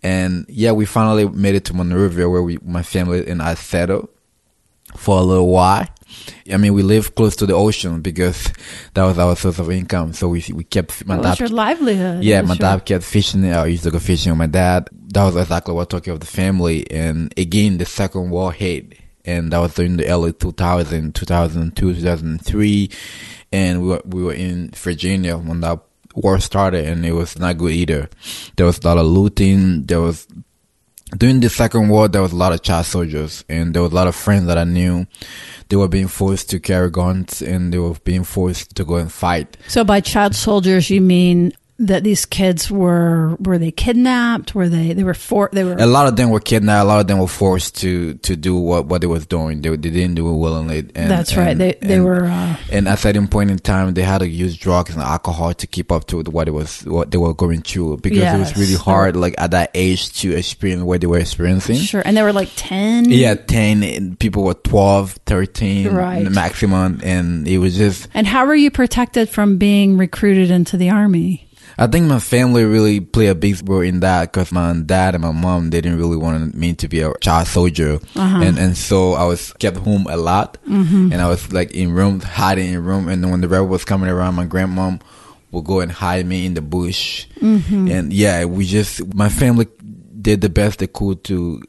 And 0.01 0.45
yeah, 0.47 0.71
we 0.71 0.85
finally 0.85 1.27
made 1.27 1.55
it 1.55 1.65
to 1.65 1.73
Monrovia 1.73 2.29
where 2.29 2.41
we, 2.41 2.57
my 2.63 2.81
family 2.83 3.27
and 3.27 3.41
I 3.41 3.53
settled 3.55 4.09
for 4.95 5.19
a 5.19 5.23
little 5.23 5.49
while. 5.49 5.85
I 6.51 6.57
mean, 6.57 6.73
we 6.73 6.83
lived 6.83 7.15
close 7.15 7.35
to 7.37 7.45
the 7.45 7.53
ocean 7.53 8.01
because 8.01 8.51
that 8.93 9.03
was 9.03 9.17
our 9.19 9.35
source 9.35 9.59
of 9.59 9.69
income. 9.71 10.13
So 10.13 10.27
we, 10.29 10.43
we 10.53 10.63
kept, 10.63 11.05
my 11.05 11.17
was 11.17 11.25
dad, 11.25 11.39
your 11.39 11.49
livelihood? 11.49 12.23
yeah, 12.23 12.41
my 12.41 12.49
your- 12.53 12.57
dad 12.59 12.85
kept 12.85 13.03
fishing. 13.03 13.45
I 13.51 13.65
used 13.67 13.83
to 13.83 13.91
go 13.91 13.99
fishing 13.99 14.31
with 14.31 14.39
my 14.39 14.47
dad. 14.47 14.89
That 15.13 15.23
was 15.25 15.35
exactly 15.35 15.73
what 15.73 15.89
took 15.89 16.03
care 16.05 16.13
of 16.13 16.19
the 16.19 16.25
family. 16.25 16.89
And 16.91 17.33
again, 17.37 17.77
the 17.77 17.85
second 17.85 18.29
war 18.29 18.51
hit. 18.51 18.93
And 19.25 19.51
that 19.51 19.59
was 19.59 19.73
during 19.73 19.97
the 19.97 20.07
early 20.07 20.31
2000, 20.31 21.13
2002, 21.13 21.95
2003. 21.95 22.89
And 23.51 23.81
we 23.81 23.87
were, 23.89 24.01
we 24.05 24.23
were 24.23 24.33
in 24.33 24.71
Virginia 24.71 25.37
when 25.37 25.61
that 25.61 25.79
war 26.15 26.39
started 26.39 26.85
and 26.85 27.05
it 27.05 27.11
was 27.11 27.37
not 27.37 27.57
good 27.57 27.71
either. 27.73 28.09
There 28.55 28.65
was 28.65 28.79
a 28.79 28.87
lot 28.87 28.97
of 28.97 29.05
looting. 29.05 29.85
There 29.85 30.01
was 30.01 30.27
during 31.15 31.39
the 31.39 31.49
Second 31.49 31.89
War, 31.89 32.07
there 32.07 32.21
was 32.21 32.33
a 32.33 32.35
lot 32.35 32.51
of 32.51 32.61
child 32.61 32.85
soldiers, 32.85 33.45
and 33.47 33.73
there 33.73 33.81
was 33.81 33.91
a 33.91 33.95
lot 33.95 34.07
of 34.07 34.15
friends 34.15 34.47
that 34.47 34.57
I 34.57 34.63
knew. 34.63 35.05
They 35.69 35.75
were 35.75 35.87
being 35.87 36.07
forced 36.07 36.49
to 36.49 36.59
carry 36.59 36.89
guns, 36.89 37.41
and 37.41 37.73
they 37.73 37.77
were 37.77 37.93
being 38.03 38.23
forced 38.23 38.75
to 38.75 38.83
go 38.83 38.95
and 38.95 39.11
fight. 39.11 39.57
So 39.67 39.83
by 39.83 40.01
child 40.01 40.35
soldiers, 40.35 40.89
you 40.89 41.01
mean 41.01 41.53
that 41.79 42.03
these 42.03 42.25
kids 42.25 42.71
were 42.71 43.35
were 43.39 43.57
they 43.59 43.71
kidnapped? 43.71 44.55
Were 44.55 44.67
they 44.67 44.93
they 44.93 45.03
were 45.03 45.13
for 45.13 45.49
they 45.53 45.63
were 45.63 45.75
A 45.77 45.85
lot 45.85 46.07
of 46.07 46.15
them 46.15 46.29
were 46.31 46.39
kidnapped. 46.39 46.83
A 46.83 46.87
lot 46.87 46.99
of 47.01 47.07
them 47.07 47.19
were 47.19 47.27
forced 47.27 47.75
to 47.81 48.15
to 48.15 48.35
do 48.35 48.55
what 48.55 48.87
what 48.87 49.01
they 49.01 49.07
was 49.07 49.25
doing. 49.27 49.61
They, 49.61 49.69
they 49.69 49.89
didn't 49.91 50.15
do 50.15 50.27
it 50.27 50.37
willingly. 50.37 50.79
And, 50.95 51.11
That's 51.11 51.37
right. 51.37 51.49
and- 51.49 51.61
They 51.61 51.77
they 51.81 51.95
and- 51.95 52.05
were 52.05 52.25
uh, 52.25 52.55
And 52.71 52.87
at 52.87 52.95
a 52.95 52.97
certain 53.01 53.27
point 53.27 53.51
in 53.51 53.59
time, 53.59 53.93
they 53.93 54.01
had 54.01 54.19
to 54.19 54.27
use 54.27 54.57
drugs 54.57 54.93
and 54.93 55.03
alcohol 55.03 55.53
to 55.53 55.67
keep 55.67 55.91
up 55.91 56.05
to 56.07 56.21
what 56.23 56.47
it 56.47 56.51
was, 56.51 56.83
what 56.85 57.11
they 57.11 57.17
were 57.17 57.33
going 57.33 57.61
through, 57.61 57.97
because 57.97 58.17
it 58.33 58.39
was 58.39 58.57
really 58.57 58.75
hard, 58.75 59.15
like 59.15 59.35
at 59.37 59.51
that 59.51 59.71
age, 59.73 60.11
to 60.21 60.35
experience 60.35 60.81
what 60.83 61.01
they 61.01 61.07
were 61.07 61.19
experiencing. 61.19 61.77
sure, 61.77 62.01
and 62.05 62.17
they 62.17 62.23
were 62.23 62.33
like 62.33 62.49
ten. 62.55 63.09
Yeah, 63.11 63.35
10, 63.35 63.83
and 63.83 64.19
people 64.19 64.43
were 64.43 64.53
12, 64.55 65.11
13, 65.25 65.89
Right. 65.89 66.23
the 66.23 66.29
maximum, 66.31 67.01
and 67.03 67.47
it 67.47 67.59
was 67.59 67.77
just, 67.77 68.07
And 68.13 68.25
how 68.27 68.45
were 68.45 68.55
you 68.55 68.71
protected 68.71 69.29
from 69.29 69.57
being 69.57 69.97
recruited 69.97 70.49
into 70.51 70.75
the 70.77 70.89
army? 70.89 71.46
I 71.79 71.85
think 71.87 72.07
my 72.07 72.19
family 72.19 72.65
really 72.65 72.99
played 72.99 73.29
a 73.29 73.35
big 73.35 73.57
role 73.69 73.81
in 73.81 73.99
that 73.99 74.31
because 74.33 74.51
my 74.51 74.73
dad 74.85 75.13
and 75.13 75.21
my 75.23 75.31
mom 75.31 75.69
they 75.69 75.79
didn't 75.81 75.99
really 75.99 76.17
want 76.17 76.55
me 76.55 76.73
to 76.73 76.87
be 76.87 77.01
a 77.01 77.13
child 77.21 77.47
soldier, 77.47 77.99
Uh-huh. 78.15 78.41
and 78.41 78.57
and 78.57 78.75
so 78.75 79.13
I 79.13 79.25
was 79.25 79.53
kept 79.53 79.77
home 79.77 80.07
a 80.09 80.17
lot, 80.17 80.57
Mm-hmm. 80.67 81.13
and 81.13 81.21
I 81.21 81.27
was 81.29 81.53
like 81.53 81.71
in 81.71 81.91
rooms 81.93 82.23
hiding 82.23 82.73
in 82.73 82.83
room, 82.83 83.07
and 83.07 83.29
when 83.29 83.41
the 83.41 83.47
rebel 83.47 83.67
was 83.67 83.85
coming 83.85 84.09
around, 84.09 84.35
my 84.35 84.45
grandmom 84.47 85.01
would 85.51 85.65
go 85.65 85.79
and 85.79 85.91
hide 85.91 86.25
me 86.25 86.45
in 86.47 86.55
the 86.55 86.61
bush, 86.61 87.27
Mm-hmm. 87.41 87.87
and 87.91 88.11
yeah, 88.11 88.45
we 88.45 88.65
just 88.65 89.13
my 89.13 89.29
family 89.29 89.67
did 90.19 90.41
the 90.41 90.49
best 90.49 90.79
they 90.79 90.87
could 90.87 91.23
to 91.25 91.61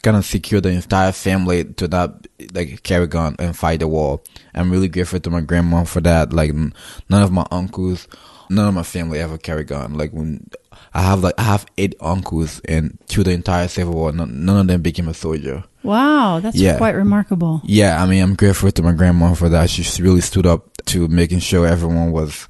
kind 0.00 0.16
of 0.16 0.24
secure 0.24 0.60
the 0.60 0.70
entire 0.70 1.12
family 1.12 1.64
to 1.64 1.86
not 1.86 2.26
like 2.54 2.82
carry 2.82 3.06
gun 3.06 3.36
and 3.38 3.54
fight 3.56 3.80
the 3.80 3.86
war. 3.86 4.20
I'm 4.54 4.70
really 4.72 4.88
grateful 4.88 5.20
to 5.20 5.30
my 5.30 5.42
grandma 5.42 5.84
for 5.84 6.00
that. 6.00 6.32
Like 6.32 6.52
none 6.54 7.22
of 7.22 7.30
my 7.30 7.46
uncles, 7.52 8.08
none 8.50 8.68
of 8.68 8.74
my 8.74 8.82
family 8.82 9.18
ever 9.18 9.38
carry 9.38 9.64
gun. 9.64 9.94
Like 9.94 10.12
when 10.12 10.48
I 10.94 11.02
have 11.02 11.22
like 11.22 11.34
I 11.38 11.42
have 11.44 11.66
eight 11.78 11.94
uncles 12.00 12.60
and 12.66 12.98
through 13.06 13.24
the 13.24 13.32
entire 13.32 13.68
civil 13.68 13.94
war, 13.94 14.12
none, 14.12 14.44
none 14.44 14.58
of 14.60 14.66
them 14.66 14.82
became 14.82 15.08
a 15.08 15.14
soldier. 15.14 15.64
Wow, 15.82 16.40
that's 16.40 16.56
Yeah. 16.56 16.76
quite 16.78 16.94
remarkable. 16.94 17.60
Yeah, 17.64 18.02
I 18.02 18.06
mean 18.06 18.22
I'm 18.22 18.34
grateful 18.34 18.70
to 18.70 18.82
my 18.82 18.92
grandma 18.92 19.34
for 19.34 19.48
that. 19.48 19.70
She 19.70 20.02
really 20.02 20.20
stood 20.20 20.46
up 20.46 20.68
to 20.86 21.08
making 21.08 21.40
sure 21.40 21.66
everyone 21.66 22.12
was 22.12 22.48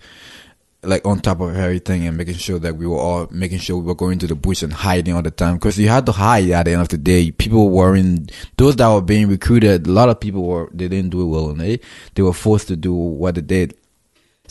like 0.84 1.06
on 1.06 1.20
top 1.20 1.40
of 1.40 1.54
everything 1.54 2.08
and 2.08 2.16
making 2.16 2.34
sure 2.34 2.58
that 2.58 2.76
we 2.76 2.88
were 2.88 2.98
all 2.98 3.28
making 3.30 3.58
sure 3.60 3.76
we 3.76 3.84
were 3.84 3.94
going 3.94 4.18
to 4.18 4.26
the 4.26 4.34
bush 4.34 4.64
and 4.64 4.72
hiding 4.72 5.14
all 5.14 5.22
the 5.22 5.30
time 5.30 5.54
because 5.54 5.78
you 5.78 5.88
had 5.88 6.04
to 6.06 6.10
hide 6.10 6.50
at 6.50 6.64
the 6.64 6.72
end 6.72 6.80
of 6.82 6.88
the 6.88 6.98
day. 6.98 7.30
People 7.30 7.70
were 7.70 7.94
in 7.94 8.26
those 8.56 8.74
that 8.76 8.88
were 8.88 9.00
being 9.00 9.28
recruited. 9.28 9.86
A 9.86 9.90
lot 9.92 10.08
of 10.08 10.18
people 10.18 10.42
were 10.42 10.68
they 10.74 10.88
didn't 10.88 11.10
do 11.10 11.22
it 11.22 11.26
willingly. 11.26 11.80
They 12.16 12.22
were 12.22 12.32
forced 12.32 12.66
to 12.68 12.76
do 12.76 12.92
what 12.92 13.36
they 13.36 13.42
did. 13.42 13.74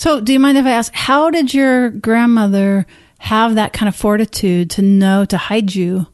So, 0.02 0.20
do 0.20 0.34
you 0.34 0.40
mind 0.40 0.58
if 0.58 0.66
I 0.66 0.72
ask, 0.72 0.92
how 0.96 1.30
did 1.30 1.54
your 1.54 1.92
grandmother 1.92 2.88
have 3.20 3.54
that 3.54 3.72
kind 3.72 3.88
of 3.88 3.96
fortitude 3.96 4.72
to 4.72 4.82
know 4.82 5.26
to 5.26 5.38
hide 5.38 5.76
you 5.76 6.08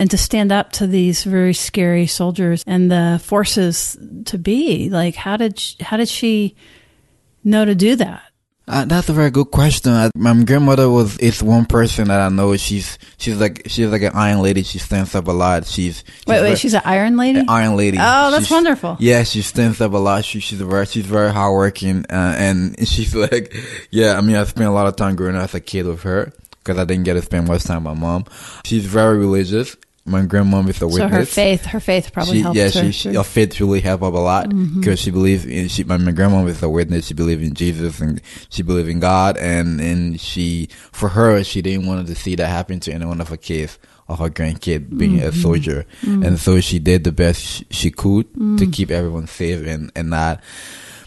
and 0.00 0.10
to 0.10 0.18
stand 0.18 0.50
up 0.50 0.72
to 0.72 0.88
these 0.88 1.22
very 1.22 1.54
scary 1.54 2.08
soldiers 2.08 2.64
and 2.66 2.90
the 2.90 3.20
forces 3.22 3.96
to 4.24 4.36
be? 4.36 4.90
Like, 4.90 5.14
how 5.14 5.36
did 5.36 5.60
she, 5.60 5.76
how 5.80 5.96
did 5.96 6.08
she 6.08 6.56
know 7.44 7.64
to 7.64 7.76
do 7.76 7.94
that? 7.94 8.20
Uh, 8.70 8.84
that's 8.84 9.08
a 9.08 9.12
very 9.12 9.30
good 9.30 9.50
question. 9.50 9.92
I, 9.92 10.10
my 10.14 10.42
grandmother 10.44 10.88
was 10.88 11.18
is 11.18 11.42
one 11.42 11.66
person 11.66 12.06
that 12.08 12.20
I 12.20 12.28
know. 12.28 12.56
She's 12.56 12.98
she's 13.18 13.38
like 13.40 13.62
she's 13.66 13.88
like 13.88 14.02
an 14.02 14.12
iron 14.14 14.40
lady. 14.42 14.62
She 14.62 14.78
stands 14.78 15.14
up 15.14 15.26
a 15.26 15.32
lot. 15.32 15.66
She's, 15.66 16.04
she's 16.06 16.26
Wait, 16.26 16.36
very- 16.38 16.50
wait, 16.50 16.58
she's 16.58 16.74
an 16.74 16.82
Iron 16.84 17.16
Lady. 17.16 17.40
an 17.40 17.48
iron 17.48 17.76
lady. 17.76 17.98
Oh, 18.00 18.30
that's 18.30 18.44
She's- 18.46 18.50
wonderful. 18.50 18.96
Yeah, 19.00 19.24
she 19.24 19.42
stands 19.42 19.80
up 19.80 19.92
a 19.92 19.96
lot. 19.96 20.24
She, 20.24 20.38
she's 20.40 20.60
very, 20.60 20.86
she's 20.86 21.04
very 21.06 21.32
hardworking, 21.32 22.04
uh, 22.10 22.34
and 22.38 22.76
she's 22.88 23.14
like, 23.14 23.54
yeah. 23.90 24.16
I 24.16 24.20
mean, 24.20 24.36
I 24.36 24.44
spent 24.44 24.68
a 24.68 24.72
lot 24.72 24.86
of 24.86 24.94
time 24.96 25.16
growing 25.16 25.34
up 25.36 25.42
as 25.44 25.54
a 25.54 25.60
kid 25.60 25.86
with 25.86 26.02
her 26.02 26.32
because 26.62 26.78
I 26.78 26.84
didn't 26.84 27.04
get 27.04 27.14
to 27.14 27.22
spend 27.22 27.48
much 27.48 27.64
time 27.64 27.82
with 27.84 27.94
my 27.94 28.00
mom. 28.00 28.24
She's 28.64 28.86
very 28.86 29.18
religious. 29.18 29.76
My 30.10 30.22
grandmom 30.26 30.68
is 30.68 30.76
a 30.76 30.80
so 30.80 30.86
witness. 30.88 31.10
her 31.12 31.24
faith, 31.24 31.64
her 31.66 31.80
faith 31.80 32.12
probably 32.12 32.34
She, 32.38 32.40
helped 32.42 32.56
yeah, 32.56 32.64
her. 32.64 32.70
she, 32.70 32.92
she, 32.92 33.14
her 33.14 33.22
faith 33.24 33.60
really 33.60 33.80
helped 33.80 34.02
up 34.02 34.14
a 34.14 34.18
lot 34.18 34.48
Mm-hmm. 34.50 34.80
because 34.80 34.98
she 35.00 35.10
believed 35.10 35.46
in 35.46 35.68
she. 35.68 35.84
My, 35.84 35.96
my 35.96 36.12
grandma 36.12 36.44
is 36.46 36.62
a 36.62 36.68
witness. 36.68 37.06
She 37.06 37.14
believed 37.14 37.42
in 37.42 37.54
Jesus 37.54 38.00
and 38.00 38.20
she 38.50 38.62
believed 38.62 38.88
in 38.88 39.00
God, 39.00 39.36
and 39.36 39.80
and 39.80 40.20
she 40.20 40.68
for 40.92 41.08
her 41.10 41.42
she 41.44 41.62
didn't 41.62 41.86
want 41.86 42.06
to 42.06 42.14
see 42.14 42.34
that 42.34 42.48
happen 42.48 42.80
to 42.80 42.92
any 42.92 43.06
one 43.06 43.20
of 43.20 43.28
her 43.28 43.36
kids 43.36 43.78
or 44.08 44.16
her 44.16 44.28
grandkid 44.30 44.98
being 44.98 45.18
Mm-hmm. 45.18 45.28
a 45.28 45.32
soldier, 45.32 45.86
and 46.02 46.38
so 46.38 46.60
she 46.60 46.78
did 46.80 47.04
the 47.04 47.12
best 47.12 47.40
she, 47.40 47.66
she 47.70 47.90
could 47.90 48.26
to 48.58 48.66
keep 48.66 48.90
everyone 48.90 49.26
safe 49.28 49.64
and 49.66 49.92
and 49.94 50.10
not 50.10 50.40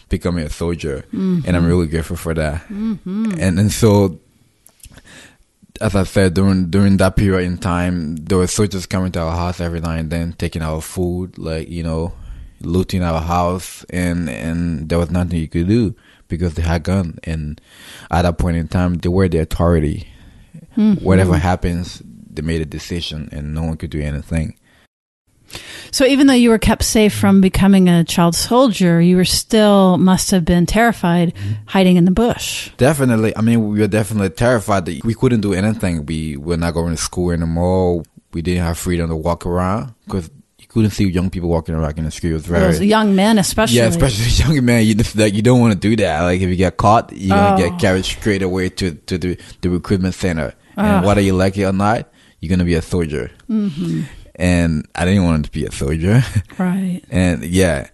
becoming 0.08 0.44
a 0.46 0.50
soldier, 0.50 1.04
and 1.12 1.46
I'm 1.56 1.66
really 1.66 1.86
grateful 1.86 2.16
for 2.16 2.32
that. 2.34 2.68
And 2.70 3.58
and 3.58 3.70
so 3.72 4.20
as 5.80 5.96
I 5.96 6.04
said, 6.04 6.34
during 6.34 6.70
during 6.70 6.96
that 6.98 7.16
period 7.16 7.46
in 7.46 7.58
time, 7.58 8.16
there 8.16 8.38
were 8.38 8.46
soldiers 8.46 8.86
coming 8.86 9.12
to 9.12 9.20
our 9.20 9.36
house 9.36 9.60
every 9.60 9.80
now 9.80 9.90
and 9.92 10.10
then, 10.10 10.32
taking 10.34 10.62
our 10.62 10.80
food, 10.80 11.36
like 11.36 11.68
you 11.68 11.82
know, 11.82 12.12
looting 12.60 13.02
our 13.02 13.20
house, 13.20 13.84
and 13.90 14.30
and 14.30 14.88
there 14.88 14.98
was 14.98 15.10
nothing 15.10 15.40
you 15.40 15.48
could 15.48 15.68
do 15.68 15.94
because 16.28 16.54
they 16.54 16.62
had 16.62 16.84
gun. 16.84 17.18
And 17.24 17.60
at 18.10 18.22
that 18.22 18.38
point 18.38 18.56
in 18.56 18.68
time, 18.68 18.94
they 18.94 19.08
were 19.08 19.28
the 19.28 19.38
authority. 19.38 20.08
Hmm. 20.74 20.94
Whatever 20.94 21.36
happens, 21.36 22.02
they 22.04 22.42
made 22.42 22.60
a 22.60 22.66
decision, 22.66 23.28
and 23.32 23.54
no 23.54 23.64
one 23.64 23.76
could 23.76 23.90
do 23.90 24.00
anything. 24.00 24.56
So 25.90 26.04
even 26.04 26.26
though 26.26 26.34
you 26.34 26.50
were 26.50 26.58
kept 26.58 26.82
safe 26.84 27.14
from 27.14 27.40
becoming 27.40 27.88
a 27.88 28.04
child 28.04 28.34
soldier, 28.34 29.00
you 29.00 29.16
were 29.16 29.24
still 29.24 29.96
must 29.98 30.30
have 30.30 30.44
been 30.44 30.66
terrified 30.66 31.34
mm-hmm. 31.34 31.52
hiding 31.66 31.96
in 31.96 32.04
the 32.04 32.10
bush. 32.10 32.70
Definitely. 32.76 33.36
I 33.36 33.40
mean, 33.42 33.68
we 33.68 33.78
were 33.80 33.86
definitely 33.86 34.30
terrified 34.30 34.86
that 34.86 35.04
we 35.04 35.14
couldn't 35.14 35.40
do 35.40 35.52
anything. 35.54 36.06
We 36.06 36.36
were 36.36 36.56
not 36.56 36.74
going 36.74 36.94
to 36.96 37.00
school 37.00 37.30
anymore. 37.30 38.02
We 38.32 38.42
didn't 38.42 38.64
have 38.64 38.76
freedom 38.78 39.08
to 39.10 39.16
walk 39.16 39.46
around 39.46 39.94
because 40.06 40.28
you 40.58 40.66
couldn't 40.66 40.90
see 40.90 41.08
young 41.08 41.30
people 41.30 41.48
walking 41.48 41.74
around 41.76 41.96
in 41.98 42.04
the 42.04 42.10
street. 42.10 42.30
It 42.30 42.34
was 42.34 42.46
very 42.46 42.60
Those 42.72 42.80
young 42.82 43.14
men, 43.14 43.38
especially. 43.38 43.76
Yeah, 43.76 43.86
especially 43.86 44.26
young 44.54 44.64
men. 44.64 44.84
You 44.84 44.96
just 44.96 45.14
like 45.14 45.34
you 45.34 45.42
don't 45.42 45.60
want 45.60 45.74
to 45.74 45.78
do 45.78 45.94
that. 46.02 46.22
Like 46.22 46.40
if 46.40 46.48
you 46.48 46.56
get 46.56 46.76
caught, 46.76 47.12
you're 47.12 47.36
gonna 47.36 47.54
Oh. 47.54 47.70
get 47.70 47.78
carried 47.78 48.04
straight 48.04 48.42
away 48.42 48.68
to 48.70 48.94
to 48.94 49.18
the 49.18 49.38
the 49.60 49.70
recruitment 49.70 50.14
center. 50.14 50.54
And 50.76 51.06
whether 51.06 51.20
you 51.20 51.34
like 51.34 51.56
it 51.56 51.62
or 51.64 51.72
not, 51.72 52.10
you're 52.40 52.50
gonna 52.50 52.64
be 52.64 52.74
a 52.74 52.82
soldier. 52.82 53.30
Mm-hmm. 53.48 54.02
And 54.36 54.86
I 54.94 55.04
didn't 55.04 55.24
want 55.24 55.44
to 55.44 55.50
be 55.50 55.64
a 55.64 55.72
soldier. 55.72 56.22
Right. 56.58 57.02
and 57.10 57.44
yeah, 57.44 57.88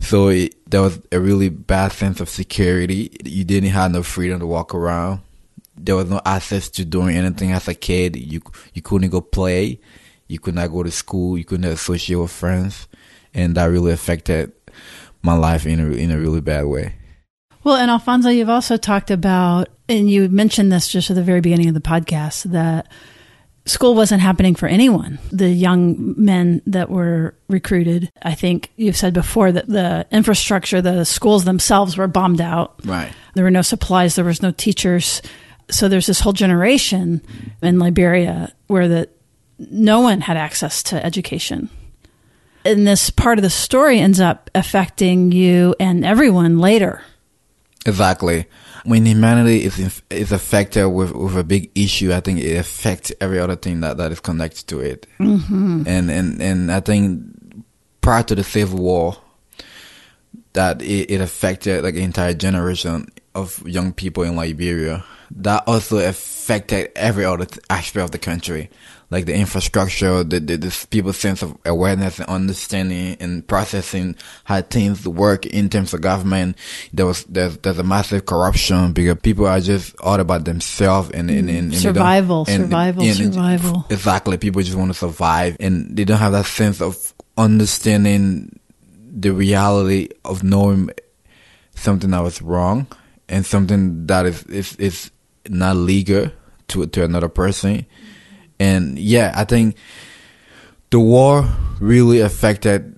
so 0.00 0.28
it, 0.28 0.54
there 0.70 0.82
was 0.82 1.00
a 1.12 1.20
really 1.20 1.48
bad 1.48 1.92
sense 1.92 2.20
of 2.20 2.28
security. 2.28 3.16
You 3.24 3.44
didn't 3.44 3.70
have 3.70 3.90
no 3.92 4.02
freedom 4.02 4.40
to 4.40 4.46
walk 4.46 4.74
around. 4.74 5.20
There 5.76 5.96
was 5.96 6.10
no 6.10 6.20
access 6.26 6.68
to 6.70 6.84
doing 6.84 7.16
anything 7.16 7.52
as 7.52 7.68
a 7.68 7.74
kid. 7.74 8.16
You 8.16 8.40
you 8.74 8.82
couldn't 8.82 9.10
go 9.10 9.20
play. 9.20 9.80
You 10.28 10.38
could 10.38 10.54
not 10.54 10.70
go 10.70 10.82
to 10.82 10.90
school. 10.90 11.38
You 11.38 11.44
couldn't 11.44 11.70
associate 11.70 12.16
with 12.16 12.30
friends, 12.30 12.88
and 13.32 13.54
that 13.56 13.66
really 13.66 13.92
affected 13.92 14.52
my 15.22 15.34
life 15.34 15.66
in 15.66 15.80
a 15.80 15.90
in 15.92 16.10
a 16.10 16.18
really 16.18 16.40
bad 16.40 16.66
way. 16.66 16.94
Well, 17.64 17.76
and 17.76 17.90
Alphanso, 17.90 18.34
you've 18.34 18.48
also 18.48 18.76
talked 18.76 19.10
about, 19.10 19.68
and 19.88 20.10
you 20.10 20.28
mentioned 20.28 20.72
this 20.72 20.88
just 20.88 21.10
at 21.10 21.16
the 21.16 21.22
very 21.22 21.40
beginning 21.40 21.68
of 21.68 21.74
the 21.74 21.80
podcast, 21.80 22.44
that 22.50 22.88
school 23.64 23.94
wasn't 23.94 24.20
happening 24.20 24.54
for 24.54 24.66
anyone. 24.66 25.18
The 25.30 25.48
young 25.48 26.14
men 26.16 26.62
that 26.66 26.90
were 26.90 27.34
recruited, 27.48 28.10
I 28.22 28.34
think 28.34 28.72
you've 28.76 28.96
said 28.96 29.14
before 29.14 29.52
that 29.52 29.68
the 29.68 30.06
infrastructure, 30.10 30.82
the 30.82 31.04
schools 31.04 31.44
themselves 31.44 31.96
were 31.96 32.08
bombed 32.08 32.40
out. 32.40 32.74
Right. 32.84 33.12
There 33.34 33.44
were 33.44 33.50
no 33.50 33.62
supplies, 33.62 34.14
there 34.14 34.24
was 34.24 34.42
no 34.42 34.50
teachers. 34.50 35.22
So 35.70 35.88
there's 35.88 36.06
this 36.06 36.20
whole 36.20 36.32
generation 36.32 37.22
in 37.62 37.78
Liberia 37.78 38.52
where 38.66 38.88
that 38.88 39.10
no 39.70 40.00
one 40.00 40.20
had 40.20 40.36
access 40.36 40.82
to 40.84 41.04
education. 41.04 41.70
And 42.64 42.86
this 42.86 43.10
part 43.10 43.38
of 43.38 43.42
the 43.42 43.50
story 43.50 43.98
ends 43.98 44.20
up 44.20 44.50
affecting 44.54 45.32
you 45.32 45.74
and 45.80 46.04
everyone 46.04 46.58
later. 46.58 47.02
Exactly. 47.86 48.46
When 48.84 49.06
humanity 49.06 49.64
is 49.64 49.78
inf- 49.78 50.02
is 50.10 50.32
affected 50.32 50.88
with, 50.88 51.12
with 51.12 51.36
a 51.36 51.44
big 51.44 51.70
issue, 51.74 52.12
I 52.12 52.20
think 52.20 52.40
it 52.40 52.56
affects 52.56 53.12
every 53.20 53.38
other 53.38 53.56
thing 53.56 53.80
that, 53.80 53.96
that 53.98 54.10
is 54.10 54.20
connected 54.20 54.66
to 54.68 54.80
it. 54.80 55.06
Mm-hmm. 55.20 55.84
And 55.86 56.10
and 56.10 56.42
and 56.42 56.72
I 56.72 56.80
think 56.80 57.22
prior 58.00 58.24
to 58.24 58.34
the 58.34 58.42
Civil 58.42 58.80
War, 58.80 59.16
that 60.52 60.82
it, 60.82 61.10
it 61.10 61.20
affected 61.20 61.84
like 61.84 61.94
the 61.94 62.02
entire 62.02 62.34
generation 62.34 63.06
of 63.34 63.62
young 63.66 63.92
people 63.92 64.24
in 64.24 64.36
Liberia. 64.36 65.04
That 65.34 65.64
also 65.66 65.98
affected 65.98 66.90
every 66.94 67.24
other 67.24 67.46
aspect 67.70 68.04
of 68.04 68.10
the 68.10 68.18
country, 68.18 68.68
like 69.12 69.26
the 69.26 69.34
infrastructure, 69.34 70.24
the, 70.24 70.40
the, 70.40 70.56
the 70.56 70.86
people's 70.90 71.18
sense 71.18 71.42
of 71.42 71.54
awareness 71.66 72.18
and 72.18 72.26
understanding 72.30 73.14
and 73.20 73.46
processing 73.46 74.16
how 74.44 74.62
things 74.62 75.06
work 75.06 75.44
in 75.44 75.68
terms 75.68 75.92
of 75.92 76.00
government. 76.00 76.56
There 76.94 77.04
was 77.04 77.22
there's 77.24 77.58
there's 77.58 77.78
a 77.78 77.82
massive 77.82 78.24
corruption 78.24 78.94
because 78.94 79.18
people 79.20 79.46
are 79.46 79.60
just 79.60 79.94
all 80.00 80.18
about 80.18 80.46
themselves 80.46 81.10
and, 81.10 81.30
and, 81.30 81.50
and, 81.50 81.72
and 81.72 81.74
Survival, 81.74 82.46
and- 82.48 82.62
survival, 82.62 83.02
and- 83.04 83.16
survival. 83.34 83.84
Exactly, 83.90 84.38
people 84.38 84.62
just 84.62 84.78
want 84.78 84.90
to 84.90 84.98
survive, 84.98 85.58
and 85.60 85.94
they 85.94 86.04
don't 86.04 86.18
have 86.18 86.32
that 86.32 86.46
sense 86.46 86.80
of 86.80 87.12
understanding 87.36 88.58
the 89.14 89.30
reality 89.30 90.08
of 90.24 90.42
knowing 90.42 90.88
something 91.74 92.10
that 92.12 92.20
was 92.22 92.40
wrong 92.40 92.86
and 93.28 93.44
something 93.44 94.06
that 94.06 94.24
is 94.24 94.42
is, 94.44 94.76
is 94.76 95.10
not 95.50 95.76
legal 95.76 96.30
to 96.68 96.86
to 96.86 97.04
another 97.04 97.28
person. 97.28 97.84
And 98.62 98.96
yeah, 98.96 99.32
I 99.34 99.42
think 99.44 99.74
the 100.90 101.00
war 101.00 101.44
really 101.80 102.20
affected 102.20 102.94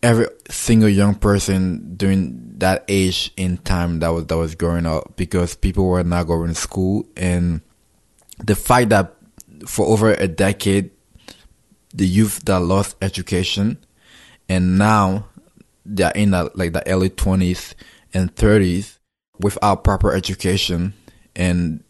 every 0.00 0.28
single 0.48 0.88
young 0.88 1.16
person 1.16 1.96
during 1.96 2.54
that 2.58 2.84
age 2.86 3.32
in 3.36 3.58
time 3.58 3.98
that 3.98 4.10
was 4.10 4.26
that 4.26 4.36
was 4.36 4.54
growing 4.54 4.86
up 4.86 5.16
because 5.16 5.56
people 5.56 5.88
were 5.88 6.04
not 6.04 6.28
going 6.28 6.50
to 6.50 6.54
school. 6.54 7.04
And 7.16 7.62
the 8.38 8.54
fact 8.54 8.90
that 8.90 9.16
for 9.66 9.86
over 9.86 10.14
a 10.14 10.28
decade 10.28 10.92
the 11.92 12.06
youth 12.06 12.44
that 12.44 12.60
lost 12.60 12.96
education 13.02 13.78
and 14.48 14.78
now 14.78 15.26
they're 15.84 16.12
in 16.12 16.30
that 16.30 16.56
like 16.56 16.72
the 16.72 16.86
early 16.88 17.08
20s 17.10 17.74
and 18.12 18.34
30s 18.34 18.98
without 19.40 19.84
proper 19.84 20.12
education 20.12 20.92
and 21.36 21.83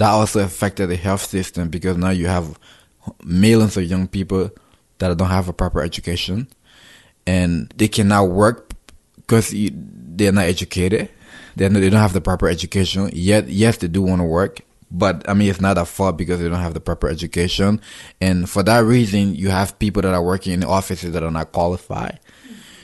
that 0.00 0.08
also 0.08 0.42
affected 0.42 0.86
the 0.86 0.96
health 0.96 1.22
system 1.26 1.68
because 1.68 1.98
now 1.98 2.08
you 2.08 2.26
have 2.26 2.58
millions 3.22 3.76
of 3.76 3.84
young 3.84 4.08
people 4.08 4.50
that 4.96 5.14
don't 5.18 5.28
have 5.28 5.46
a 5.46 5.52
proper 5.52 5.82
education 5.82 6.48
and 7.26 7.70
they 7.76 7.86
cannot 7.86 8.30
work 8.30 8.72
because 9.16 9.54
they're 9.54 10.32
not 10.32 10.46
educated 10.46 11.10
they 11.56 11.68
they 11.68 11.90
don't 11.90 12.00
have 12.00 12.14
the 12.14 12.20
proper 12.20 12.48
education 12.48 13.10
yet 13.12 13.46
yes 13.48 13.76
they 13.76 13.88
do 13.88 14.00
want 14.00 14.20
to 14.20 14.24
work 14.24 14.62
but 14.90 15.28
I 15.28 15.34
mean, 15.34 15.48
it's 15.48 15.60
not 15.60 15.78
a 15.78 15.84
fault 15.84 16.16
because 16.16 16.40
they 16.40 16.48
don't 16.48 16.58
have 16.58 16.74
the 16.74 16.80
proper 16.80 17.08
education. 17.08 17.80
And 18.20 18.50
for 18.50 18.64
that 18.64 18.80
reason, 18.80 19.36
you 19.36 19.48
have 19.50 19.78
people 19.78 20.02
that 20.02 20.12
are 20.12 20.22
working 20.22 20.52
in 20.52 20.64
offices 20.64 21.12
that 21.12 21.22
are 21.22 21.30
not 21.30 21.52
qualified. 21.52 22.18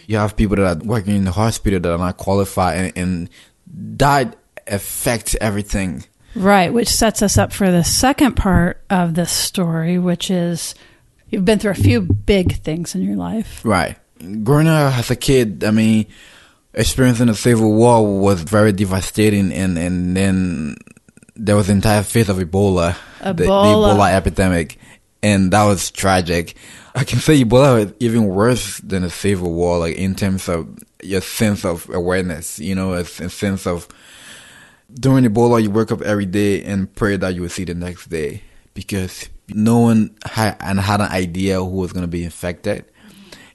You 0.07 0.19
have 0.19 0.37
people 0.37 0.55
that 0.55 0.83
are 0.83 0.85
working 0.87 1.17
in 1.17 1.25
the 1.25 1.33
hospital 1.33 1.81
that 1.81 1.93
are 1.93 1.99
not 1.99 2.17
qualified. 2.17 2.77
And, 2.79 2.93
and 2.97 3.31
that 3.97 4.37
affects 4.69 5.35
everything. 5.41 6.05
Right, 6.37 6.73
which 6.73 6.89
sets 6.89 7.23
us 7.23 7.39
up 7.39 7.53
for 7.53 7.71
the 7.71 7.83
second 7.83 8.35
part 8.37 8.83
of 8.91 9.15
this 9.15 9.31
story, 9.31 9.99
which 9.99 10.31
is 10.31 10.75
you've 11.31 11.47
been 11.47 11.59
through 11.59 11.71
a 11.71 11.75
few 11.75 12.03
big 12.03 12.59
things 12.59 12.95
in 12.95 13.03
your 13.03 13.17
life. 13.17 13.65
Right. 13.65 13.97
Growing 14.45 14.69
up 14.69 14.95
as 14.95 15.11
a 15.11 15.17
kid, 15.17 15.65
I 15.65 15.71
mean, 15.71 16.07
experiencing 16.75 17.29
the 17.29 17.35
Civil 17.35 17.73
War 17.73 18.21
was 18.21 18.43
very 18.43 18.73
devastating. 18.73 19.51
And, 19.51 19.79
and 19.79 20.15
then 20.15 20.77
there 21.35 21.57
was 21.57 21.69
the 21.69 21.73
entire 21.73 22.03
phase 22.03 22.29
of 22.29 22.37
Ebola, 22.37 22.97
The, 23.23 23.33
the 23.33 23.45
Ebola. 23.45 23.95
Ebola 23.95 24.13
epidemic, 24.13 24.79
and 25.23 25.51
that 25.53 25.65
was 25.65 25.91
tragic. 25.91 26.55
I 26.95 27.05
can 27.05 27.19
say 27.19 27.43
Ebola 27.43 27.85
was 27.85 27.95
even 27.99 28.27
worse 28.27 28.79
than 28.79 29.03
the 29.03 29.11
Civil 29.11 29.53
War, 29.53 29.79
like 29.79 29.97
in 29.97 30.15
terms 30.15 30.49
of 30.49 30.69
your 31.03 31.23
sense 31.23 31.65
of 31.65 31.89
awareness, 31.91 32.59
you 32.59 32.75
know, 32.75 32.93
a, 32.93 33.01
a 33.01 33.29
sense 33.29 33.67
of 33.67 33.89
during 34.93 35.25
Ebola, 35.25 35.63
you 35.63 35.71
wake 35.71 35.93
up 35.93 36.03
every 36.03 36.27
day 36.27 36.63
and 36.63 36.93
pray 36.95 37.17
that 37.17 37.35
you 37.35 37.43
will 37.43 37.49
see 37.49 37.65
the 37.65 37.75
next 37.75 38.09
day 38.09 38.43
because 38.75 39.29
no 39.49 39.79
one 39.79 40.17
had, 40.25 40.57
and 40.61 40.81
had 40.81 41.01
an 41.01 41.11
idea 41.11 41.59
who 41.59 41.67
was 41.71 41.93
going 41.93 42.05
to 42.05 42.09
be 42.09 42.25
infected. 42.25 42.85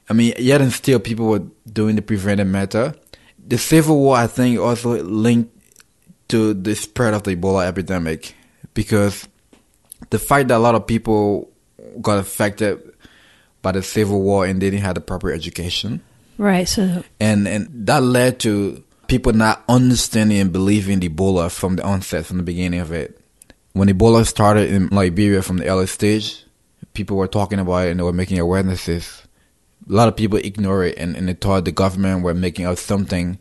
I 0.08 0.14
mean, 0.14 0.34
yet 0.38 0.60
and 0.60 0.72
still, 0.72 0.98
people 0.98 1.26
were 1.26 1.44
doing 1.70 1.96
the 1.96 2.02
preventive 2.02 2.46
method. 2.46 2.98
The 3.46 3.58
Civil 3.58 3.98
War, 3.98 4.16
I 4.16 4.26
think, 4.26 4.58
also 4.58 5.02
linked 5.02 5.56
to 6.28 6.54
the 6.54 6.74
spread 6.74 7.14
of 7.14 7.22
the 7.22 7.36
Ebola 7.36 7.66
epidemic 7.66 8.34
because 8.74 9.26
the 10.10 10.18
fact 10.18 10.48
that 10.48 10.56
a 10.56 10.58
lot 10.58 10.74
of 10.74 10.86
people 10.86 11.50
got 12.00 12.18
affected 12.18 12.92
by 13.62 13.72
the 13.72 13.82
Civil 13.82 14.22
War 14.22 14.44
and 14.46 14.60
they 14.60 14.70
didn't 14.70 14.84
have 14.84 14.94
the 14.94 15.00
proper 15.00 15.32
education, 15.32 16.02
Right, 16.38 16.66
so 16.66 17.04
and 17.20 17.46
and 17.46 17.68
that 17.86 18.02
led 18.02 18.40
to 18.40 18.82
people 19.12 19.34
not 19.34 19.62
understanding 19.68 20.38
and 20.38 20.54
believing 20.54 20.98
Ebola 21.00 21.50
from 21.50 21.76
the 21.76 21.84
onset, 21.84 22.24
from 22.24 22.38
the 22.38 22.42
beginning 22.42 22.80
of 22.80 22.90
it. 22.92 23.20
When 23.74 23.88
Ebola 23.88 24.26
started 24.26 24.70
in 24.70 24.88
Liberia 24.88 25.42
from 25.42 25.58
the 25.58 25.68
early 25.68 25.86
stage, 25.86 26.46
people 26.94 27.18
were 27.18 27.28
talking 27.28 27.58
about 27.58 27.86
it 27.86 27.90
and 27.90 28.00
they 28.00 28.04
were 28.04 28.14
making 28.14 28.38
awarenesses. 28.38 29.26
A 29.86 29.92
lot 29.92 30.08
of 30.08 30.16
people 30.16 30.38
ignore 30.38 30.84
it 30.84 30.96
and, 30.96 31.14
and 31.14 31.28
they 31.28 31.34
thought 31.34 31.66
the 31.66 31.72
government 31.72 32.22
were 32.24 32.32
making 32.32 32.64
up 32.64 32.78
something 32.78 33.38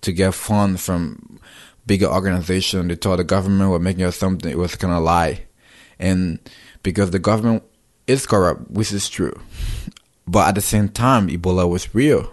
to 0.00 0.10
get 0.10 0.32
funds 0.32 0.86
from 0.86 1.38
bigger 1.84 2.06
organization. 2.06 2.88
They 2.88 2.94
thought 2.94 3.16
the 3.16 3.24
government 3.24 3.72
were 3.72 3.78
making 3.78 4.04
up 4.04 4.14
something. 4.14 4.50
It 4.50 4.56
was 4.56 4.74
kind 4.74 4.94
of 4.94 5.02
lie, 5.02 5.42
and 5.98 6.38
because 6.82 7.10
the 7.10 7.18
government 7.18 7.62
is 8.06 8.24
corrupt, 8.24 8.70
which 8.70 8.90
is 8.90 9.06
true, 9.06 9.38
but 10.26 10.48
at 10.48 10.54
the 10.54 10.62
same 10.62 10.88
time, 10.88 11.28
Ebola 11.28 11.68
was 11.68 11.94
real, 11.94 12.32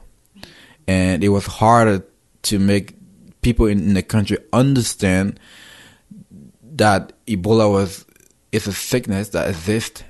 and 0.88 1.22
it 1.22 1.30
was 1.30 1.48
harder 1.48 2.06
to 2.48 2.60
make 2.60 2.96
people 3.42 3.66
in, 3.66 3.80
in 3.80 3.94
the 3.94 4.04
country 4.04 4.38
understand 4.54 5.40
that 6.64 7.14
Ebola 7.26 7.72
was 7.72 8.06
it's 8.52 8.68
a 8.68 8.74
sickness 8.74 9.30
that 9.30 9.50
exists, 9.50 10.04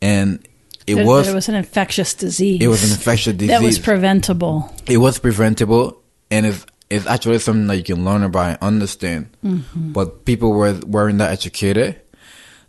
and 0.00 0.46
it 0.86 0.96
that- 0.96 1.06
was 1.06 1.26
that 1.26 1.32
it 1.32 1.34
was 1.34 1.48
an 1.48 1.54
infectious 1.54 2.14
disease. 2.14 2.60
it 2.62 2.68
was 2.68 2.84
an 2.84 2.90
infectious 2.90 3.34
disease 3.34 3.48
that 3.58 3.62
was 3.62 3.78
preventable. 3.78 4.72
it 4.86 4.98
was 4.98 5.18
preventable 5.18 6.02
and 6.30 6.46
it's 6.46 6.66
it's 6.90 7.06
actually 7.06 7.38
something 7.38 7.68
that 7.68 7.76
you 7.76 7.84
can 7.84 8.04
learn 8.04 8.22
about 8.22 8.48
and 8.48 8.58
understand. 8.60 9.34
Mm-hmm. 9.42 9.92
But 9.92 10.26
people 10.26 10.52
were 10.52 10.78
weren't 10.86 11.18
that 11.18 11.30
educated. 11.30 12.00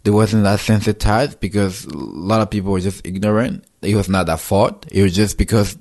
They 0.04 0.12
wasn't 0.12 0.44
that 0.44 0.60
sensitized 0.62 1.40
because 1.42 1.86
a 1.86 1.98
lot 1.98 2.42
of 2.42 2.50
people 2.50 2.72
were 2.72 2.80
just 2.80 3.06
ignorant. 3.06 3.66
It 3.82 3.96
was 3.96 4.08
not 4.08 4.28
their 4.28 4.38
fault. 4.38 4.86
It 4.92 5.04
was 5.04 5.14
just 5.14 5.38
because 5.38 5.78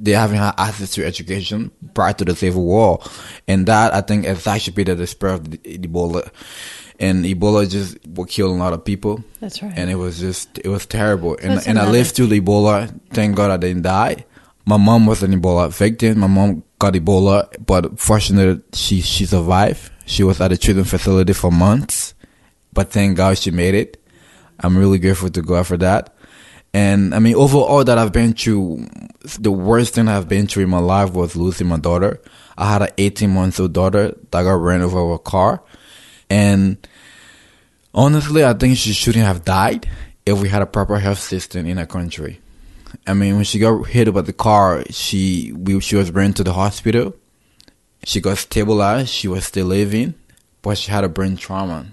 they 0.00 0.12
haven't 0.12 0.36
had 0.36 0.54
access 0.58 0.92
to 0.92 1.04
education 1.04 1.70
prior 1.94 2.12
to 2.14 2.24
the 2.24 2.34
Civil 2.36 2.64
War, 2.64 3.00
and 3.46 3.66
that 3.66 3.94
I 3.94 4.00
think 4.00 4.24
is 4.24 4.44
that 4.44 4.60
should 4.62 4.74
be 4.74 4.84
the 4.84 5.06
spread 5.06 5.34
of 5.34 5.50
the 5.50 5.58
Ebola. 5.58 6.30
And 7.00 7.24
Ebola 7.24 7.70
just 7.70 7.96
was 8.08 8.26
killing 8.28 8.56
a 8.58 8.62
lot 8.62 8.72
of 8.72 8.84
people 8.84 9.22
That's 9.38 9.62
right. 9.62 9.72
and 9.76 9.88
it 9.88 9.94
was 9.94 10.18
just 10.18 10.58
it 10.58 10.68
was 10.68 10.84
terrible. 10.86 11.36
And 11.40 11.60
and 11.66 11.78
I 11.78 11.88
lived 11.88 12.16
through 12.16 12.26
the 12.26 12.40
Ebola. 12.40 12.92
Thank 13.10 13.36
God 13.36 13.50
I 13.50 13.56
didn't 13.56 13.82
die. 13.82 14.24
My 14.66 14.76
mom 14.76 15.06
was 15.06 15.22
an 15.22 15.32
Ebola 15.32 15.72
victim. 15.72 16.18
My 16.18 16.26
mom 16.26 16.64
got 16.78 16.94
Ebola, 16.94 17.48
but 17.64 17.98
fortunately 18.00 18.62
she 18.72 19.00
she 19.00 19.26
survived. 19.26 19.90
She 20.06 20.24
was 20.24 20.40
at 20.40 20.52
a 20.52 20.56
treatment 20.56 20.88
facility 20.88 21.34
for 21.34 21.52
months, 21.52 22.14
but 22.72 22.90
thank 22.90 23.16
God 23.16 23.38
she 23.38 23.50
made 23.50 23.74
it. 23.74 24.02
I'm 24.60 24.76
really 24.76 24.98
grateful 24.98 25.30
to 25.30 25.42
God 25.42 25.66
for 25.66 25.76
that. 25.76 26.14
And 26.78 27.12
I 27.12 27.18
mean, 27.18 27.34
overall, 27.34 27.82
that 27.82 27.98
I've 27.98 28.12
been 28.12 28.34
through, 28.34 28.86
the 29.40 29.50
worst 29.50 29.94
thing 29.94 30.06
I've 30.06 30.28
been 30.28 30.46
through 30.46 30.62
in 30.62 30.70
my 30.70 30.78
life 30.78 31.12
was 31.12 31.34
losing 31.34 31.66
my 31.66 31.76
daughter. 31.76 32.20
I 32.56 32.72
had 32.72 32.82
an 32.82 32.90
18 32.96 33.30
month 33.30 33.58
old 33.58 33.72
daughter 33.72 34.14
that 34.30 34.42
got 34.44 34.52
ran 34.52 34.82
over 34.82 35.04
with 35.04 35.20
a 35.20 35.22
car, 35.24 35.60
and 36.30 36.76
honestly, 37.92 38.44
I 38.44 38.52
think 38.52 38.76
she 38.76 38.92
shouldn't 38.92 39.24
have 39.24 39.44
died 39.44 39.88
if 40.24 40.40
we 40.40 40.48
had 40.48 40.62
a 40.62 40.66
proper 40.66 41.00
health 41.00 41.18
system 41.18 41.66
in 41.66 41.78
our 41.78 41.86
country. 41.86 42.40
I 43.08 43.14
mean, 43.14 43.34
when 43.34 43.44
she 43.44 43.58
got 43.58 43.84
hit 43.88 44.14
by 44.14 44.20
the 44.20 44.32
car, 44.32 44.84
she 44.90 45.52
we, 45.52 45.80
she 45.80 45.96
was 45.96 46.12
ran 46.12 46.32
to 46.34 46.44
the 46.44 46.52
hospital. 46.52 47.12
She 48.04 48.20
got 48.20 48.38
stabilized. 48.38 49.08
She 49.08 49.26
was 49.26 49.46
still 49.46 49.66
living, 49.66 50.14
but 50.62 50.78
she 50.78 50.92
had 50.92 51.02
a 51.02 51.08
brain 51.08 51.36
trauma, 51.36 51.86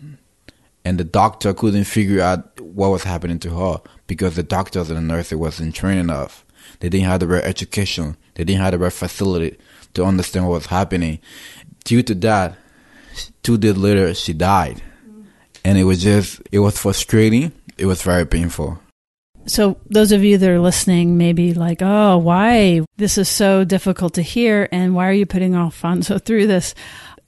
and 0.83 0.99
the 0.99 1.03
doctor 1.03 1.55
couldn't 1.55 1.85
figure 1.85 2.21
out 2.21 2.61
what 2.61 2.89
was 2.89 3.03
happening 3.03 3.39
to 3.39 3.49
her 3.49 3.81
because 4.07 4.35
the 4.35 4.43
doctors 4.43 4.89
and 4.89 4.97
the 4.97 5.01
nurses 5.01 5.37
wasn't 5.37 5.75
trained 5.75 5.99
enough. 5.99 6.45
They 6.79 6.89
didn't 6.89 7.07
have 7.07 7.19
the 7.19 7.27
right 7.27 7.43
education. 7.43 8.17
They 8.35 8.43
didn't 8.43 8.61
have 8.61 8.71
the 8.71 8.79
right 8.79 8.93
facility 8.93 9.57
to 9.93 10.03
understand 10.03 10.47
what 10.47 10.55
was 10.55 10.65
happening. 10.67 11.19
Due 11.83 12.03
to 12.03 12.15
that, 12.15 12.57
two 13.43 13.57
days 13.57 13.77
later, 13.77 14.13
she 14.13 14.33
died 14.33 14.81
and 15.65 15.77
it 15.77 15.83
was 15.83 16.01
just 16.01 16.41
it 16.51 16.59
was 16.59 16.77
frustrating 16.77 17.51
it 17.77 17.87
was 17.87 18.03
very 18.03 18.25
painful 18.25 18.79
So, 19.47 19.77
those 19.85 20.11
of 20.11 20.23
you 20.23 20.39
that 20.39 20.49
are 20.49 20.59
listening 20.59 21.19
may 21.21 21.31
be 21.31 21.53
like, 21.53 21.77
oh, 21.85 22.17
why? 22.17 22.81
This 22.97 23.15
is 23.19 23.29
so 23.29 23.63
difficult 23.63 24.15
to 24.15 24.23
hear. 24.23 24.67
And 24.71 24.95
why 24.95 25.05
are 25.05 25.13
you 25.13 25.27
putting 25.27 25.53
Alphanso 25.53 26.17
through 26.25 26.47
this? 26.47 26.73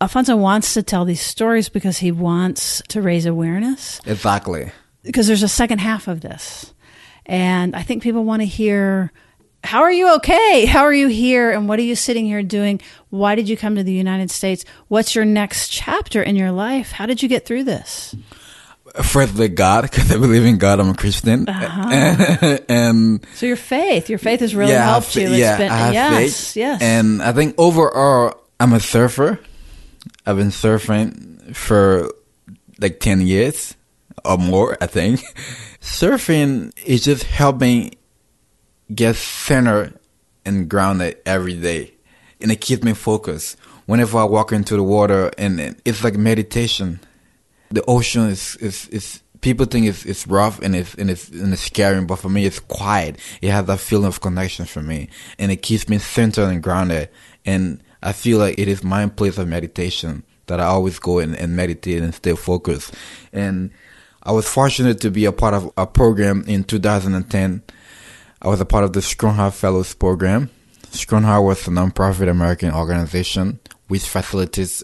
Alphanso 0.01 0.35
wants 0.35 0.73
to 0.73 0.81
tell 0.81 1.05
these 1.05 1.21
stories 1.21 1.69
because 1.69 1.99
he 2.01 2.11
wants 2.11 2.81
to 2.89 3.03
raise 3.05 3.27
awareness. 3.27 4.01
exactly 4.07 4.71
Because 5.07 5.25
there's 5.25 5.41
a 5.43 5.47
second 5.47 5.79
half 5.79 6.07
of 6.07 6.21
this. 6.21 6.71
And 7.25 7.75
I 7.75 7.81
think 7.81 8.03
people 8.03 8.23
want 8.23 8.41
to 8.41 8.45
hear 8.45 9.11
how 9.63 9.81
are 9.81 9.91
you 9.91 10.13
okay? 10.15 10.65
How 10.65 10.83
are 10.83 10.93
you 10.93 11.07
here? 11.07 11.51
And 11.51 11.67
what 11.67 11.79
are 11.79 11.83
you 11.83 11.95
sitting 11.95 12.25
here 12.25 12.43
doing? 12.43 12.79
Why 13.09 13.33
did 13.35 13.49
you 13.49 13.57
come 13.57 13.75
to 13.75 13.83
the 13.83 13.91
United 13.91 14.29
States? 14.31 14.63
What's 14.87 15.15
your 15.15 15.25
next 15.25 15.69
chapter 15.69 16.21
in 16.21 16.35
your 16.35 16.51
life? 16.51 16.91
How 16.91 17.05
did 17.05 17.21
you 17.23 17.27
get 17.27 17.45
through 17.45 17.63
this? 17.65 18.15
Firstly, 19.01 19.49
God, 19.49 19.81
because 19.83 20.09
I 20.11 20.15
believe 20.17 20.45
in 20.45 20.57
God. 20.57 20.79
I'm 20.79 20.89
a 20.89 20.93
Christian, 20.93 21.49
Uh-huh. 21.49 22.57
and 22.69 23.25
So 23.35 23.45
your 23.45 23.57
faith, 23.57 24.09
your 24.09 24.19
faith 24.19 24.39
has 24.39 24.55
really 24.55 24.71
yeah, 24.71 24.85
helped 24.89 25.15
you. 25.15 25.27
It's 25.27 25.37
yeah, 25.37 25.57
been- 25.57 25.71
I 25.71 25.77
have 25.77 25.93
yes, 25.93 26.13
faith. 26.53 26.55
yes. 26.57 26.81
And 26.81 27.21
I 27.21 27.33
think 27.33 27.55
overall, 27.57 28.35
I'm 28.59 28.73
a 28.73 28.79
surfer. 28.79 29.39
I've 30.25 30.37
been 30.37 30.49
surfing 30.51 31.53
for 31.55 32.09
like 32.79 32.99
10 32.99 33.21
years 33.21 33.75
or 34.25 34.37
more, 34.37 34.77
I 34.81 34.87
think. 34.87 35.21
Surfing 35.81 36.71
is 36.85 37.03
just 37.03 37.23
helping 37.23 37.95
get 38.93 39.15
centered 39.15 39.97
and 40.45 40.69
grounded 40.69 41.17
every 41.25 41.55
day. 41.55 41.93
And 42.41 42.51
it 42.51 42.61
keeps 42.61 42.83
me 42.83 42.93
focused. 42.93 43.57
Whenever 43.85 44.17
I 44.17 44.23
walk 44.25 44.51
into 44.51 44.75
the 44.75 44.83
water 44.83 45.31
and 45.37 45.59
and 45.59 45.81
it's 45.85 46.03
like 46.03 46.15
meditation. 46.15 46.99
The 47.69 47.83
ocean 47.85 48.27
is, 48.27 48.55
is, 48.57 48.87
is 48.89 49.21
people 49.41 49.65
think 49.65 49.87
it's, 49.87 50.05
it's 50.05 50.25
rough 50.25 50.61
and 50.61 50.75
it's, 50.75 50.93
and 50.95 51.09
it's, 51.09 51.29
and 51.29 51.51
it's 51.51 51.63
scary, 51.63 51.99
but 52.05 52.17
for 52.17 52.29
me 52.29 52.45
it's 52.45 52.59
quiet. 52.59 53.17
It 53.41 53.49
has 53.49 53.65
that 53.65 53.79
feeling 53.79 54.07
of 54.07 54.21
connection 54.21 54.65
for 54.65 54.81
me 54.81 55.09
and 55.37 55.51
it 55.51 55.61
keeps 55.61 55.89
me 55.89 55.97
centered 55.97 56.47
and 56.49 56.63
grounded. 56.63 57.09
And 57.45 57.81
I 58.01 58.13
feel 58.13 58.39
like 58.39 58.57
it 58.57 58.67
is 58.67 58.83
my 58.83 59.07
place 59.07 59.37
of 59.37 59.47
meditation 59.47 60.23
that 60.47 60.59
I 60.59 60.65
always 60.65 60.97
go 60.99 61.19
and, 61.19 61.35
and 61.35 61.55
meditate 61.55 62.01
and 62.01 62.15
stay 62.15 62.35
focused. 62.35 62.93
And 63.33 63.71
I 64.27 64.31
was 64.31 64.45
fortunate 64.45 64.99
to 65.01 65.09
be 65.09 65.23
a 65.23 65.31
part 65.31 65.53
of 65.53 65.71
a 65.77 65.87
program 65.87 66.43
in 66.47 66.65
2010. 66.65 67.63
I 68.41 68.47
was 68.49 68.59
a 68.59 68.65
part 68.65 68.83
of 68.83 68.91
the 68.91 68.99
Strongheart 68.99 69.53
Fellows 69.53 69.93
program. 69.93 70.49
Strongheart 70.91 71.45
was 71.45 71.65
a 71.65 71.71
nonprofit 71.71 72.29
American 72.29 72.73
organization 72.73 73.61
which 73.87 74.03
facilitates 74.03 74.83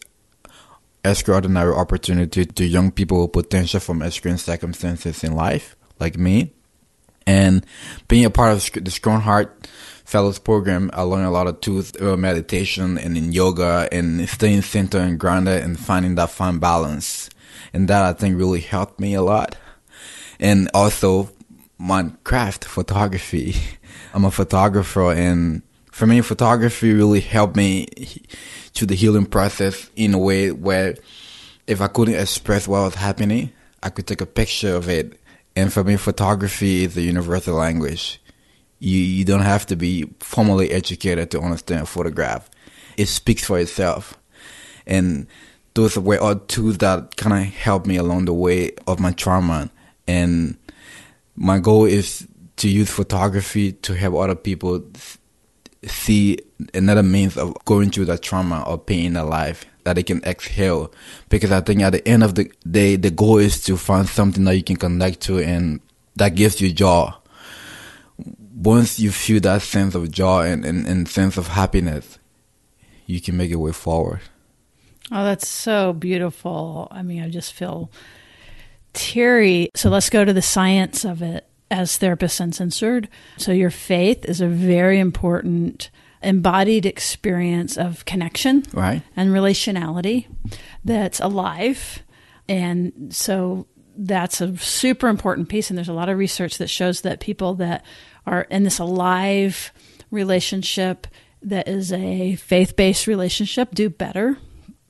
extraordinary 1.04 1.74
opportunity 1.74 2.46
to 2.46 2.64
young 2.64 2.90
people 2.90 3.22
with 3.22 3.34
potential 3.34 3.82
from 3.82 4.02
extreme 4.02 4.38
circumstances 4.38 5.26
in 5.26 5.36
life, 5.36 5.76
like 6.00 6.18
me. 6.18 6.54
And 7.28 7.66
being 8.08 8.24
a 8.24 8.30
part 8.30 8.54
of 8.54 8.86
the 8.86 8.92
Strong 8.92 9.50
Fellows 10.06 10.40
program, 10.40 10.90
I 10.94 11.02
learned 11.02 11.26
a 11.26 11.32
lot 11.32 11.48
of 11.48 11.60
tools, 11.60 11.92
meditation 12.00 12.98
and 12.98 13.18
in 13.18 13.34
yoga 13.34 13.90
and 13.92 14.26
staying 14.30 14.62
centered 14.62 15.02
and 15.02 15.20
grounded 15.20 15.64
and 15.64 15.78
finding 15.78 16.16
that 16.16 16.30
fine 16.30 16.60
balance. 16.60 17.30
And 17.72 17.88
that 17.88 18.04
I 18.04 18.14
think 18.14 18.38
really 18.38 18.62
helped 18.62 19.00
me 19.00 19.14
a 19.14 19.22
lot. 19.22 19.56
And 20.40 20.70
also 20.74 21.30
my 21.78 22.12
craft, 22.24 22.66
photography. 22.66 23.56
I'm 24.14 24.26
a 24.26 24.32
photographer 24.32 25.12
and 25.12 25.62
for 25.94 26.08
me, 26.08 26.22
photography 26.22 26.92
really 26.92 27.20
helped 27.20 27.56
me 27.56 27.86
to 28.74 28.88
the 28.88 28.96
healing 28.96 29.28
process 29.28 29.92
in 29.96 30.16
a 30.16 30.18
way 30.18 30.52
where 30.52 30.96
if 31.68 31.82
I 31.82 31.88
couldn't 31.88 32.16
express 32.16 32.68
what 32.68 32.82
was 32.82 32.96
happening, 32.96 33.52
I 33.84 33.90
could 33.90 34.08
take 34.08 34.20
a 34.20 34.26
picture 34.26 34.76
of 34.76 34.90
it. 34.90 35.20
And 35.56 35.72
for 35.72 35.84
me, 35.84 35.98
photography 35.98 36.84
is 36.84 36.98
a 36.98 37.02
universal 37.04 37.56
language. 37.56 38.20
You 38.80 38.98
you 38.98 39.24
don't 39.24 39.42
have 39.42 39.68
to 39.68 39.76
be 39.76 40.10
formally 40.20 40.72
educated 40.72 41.30
to 41.32 41.42
understand 41.42 41.82
a 41.82 41.86
photograph. 41.86 42.50
It 42.98 43.06
speaks 43.06 43.46
for 43.46 43.60
itself. 43.60 44.18
And 44.88 45.28
those 45.74 45.98
were 45.98 46.20
all 46.20 46.36
tools 46.36 46.78
that 46.80 47.16
kind 47.16 47.34
of 47.48 47.54
helped 47.54 47.88
me 47.88 47.98
along 47.98 48.26
the 48.26 48.34
way 48.34 48.72
of 48.88 49.00
my 49.00 49.12
trauma. 49.12 49.70
And 50.08 50.58
my 51.36 51.60
goal 51.60 51.86
is 51.86 52.28
to 52.58 52.70
use 52.70 52.90
photography 52.90 53.72
to 53.74 53.96
help 53.96 54.16
other 54.16 54.36
people 54.36 54.84
see 55.86 56.38
another 56.74 57.04
means 57.04 57.38
of 57.38 57.56
going 57.66 57.90
through 57.90 58.06
that 58.06 58.22
trauma 58.22 58.64
or 58.68 58.78
pain 58.78 59.08
in 59.08 59.14
their 59.14 59.24
life 59.24 59.66
that 59.84 59.94
they 59.94 60.04
can 60.04 60.24
exhale. 60.24 60.94
Because 61.30 61.52
I 61.52 61.62
think 61.62 61.82
at 61.82 61.92
the 61.92 62.08
end 62.08 62.24
of 62.24 62.36
the 62.36 62.52
day, 62.70 62.96
the 62.96 63.12
goal 63.12 63.38
is 63.38 63.64
to 63.66 63.76
find 63.76 64.08
something 64.08 64.44
that 64.46 64.56
you 64.56 64.64
can 64.64 64.78
connect 64.78 65.22
to 65.22 65.40
and 65.40 65.82
that 66.16 66.36
gives 66.36 66.62
you 66.62 66.72
joy. 66.72 67.12
Once 68.56 69.00
you 69.00 69.12
feel 69.12 69.42
that 69.42 69.62
sense 69.62 69.96
of 69.96 70.10
joy 70.12 70.46
and, 70.46 70.64
and, 70.64 70.86
and 70.86 71.10
sense 71.10 71.38
of 71.38 71.48
happiness, 71.48 72.20
you 73.08 73.20
can 73.20 73.36
make 73.36 73.50
your 73.50 73.60
way 73.60 73.72
forward. 73.72 74.22
Oh, 75.14 75.24
that's 75.24 75.48
so 75.48 75.94
beautiful. 75.94 76.88
I 76.90 77.04
mean, 77.04 77.22
I 77.22 77.30
just 77.30 77.54
feel 77.54 77.92
teary. 78.94 79.70
So 79.76 79.90
let's 79.90 80.10
go 80.10 80.26
to 80.26 80.34
the 80.34 80.42
science 80.42 81.06
of 81.06 81.22
it 81.22 81.48
as 81.70 81.98
therapist 81.98 82.40
uncensored. 82.40 83.10
So 83.38 83.52
your 83.52 83.70
faith 83.70 84.26
is 84.26 84.42
a 84.42 84.48
very 84.48 85.00
important 85.00 85.92
embodied 86.22 86.86
experience 86.86 87.78
of 87.78 88.06
connection 88.06 88.64
Right? 88.74 89.02
and 89.16 89.30
relationality 89.32 90.28
that's 90.84 91.20
alive. 91.20 92.02
And 92.50 93.10
so 93.14 93.68
that's 93.96 94.42
a 94.42 94.58
super 94.58 95.10
important 95.10 95.50
piece. 95.50 95.70
And 95.70 95.78
there's 95.78 95.90
a 95.90 95.94
lot 95.94 96.10
of 96.10 96.18
research 96.18 96.58
that 96.58 96.70
shows 96.70 97.02
that 97.02 97.20
people 97.20 97.56
that 97.56 97.86
are 98.26 98.42
in 98.44 98.64
this 98.64 98.80
alive 98.80 99.72
relationship 100.12 101.06
that 101.42 101.68
is 101.68 101.92
a 101.92 102.36
faith 102.36 102.76
based 102.76 103.06
relationship 103.06 103.76
do 103.76 103.90
better. 103.90 104.38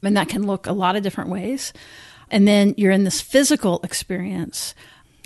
And 0.04 0.18
that 0.18 0.30
can 0.30 0.46
look 0.46 0.68
a 0.68 0.74
lot 0.74 0.96
of 0.96 1.04
different 1.04 1.30
ways. 1.30 1.74
And 2.30 2.48
then 2.48 2.74
you're 2.78 2.92
in 2.92 3.04
this 3.04 3.22
physical 3.22 3.80
experience. 3.84 4.76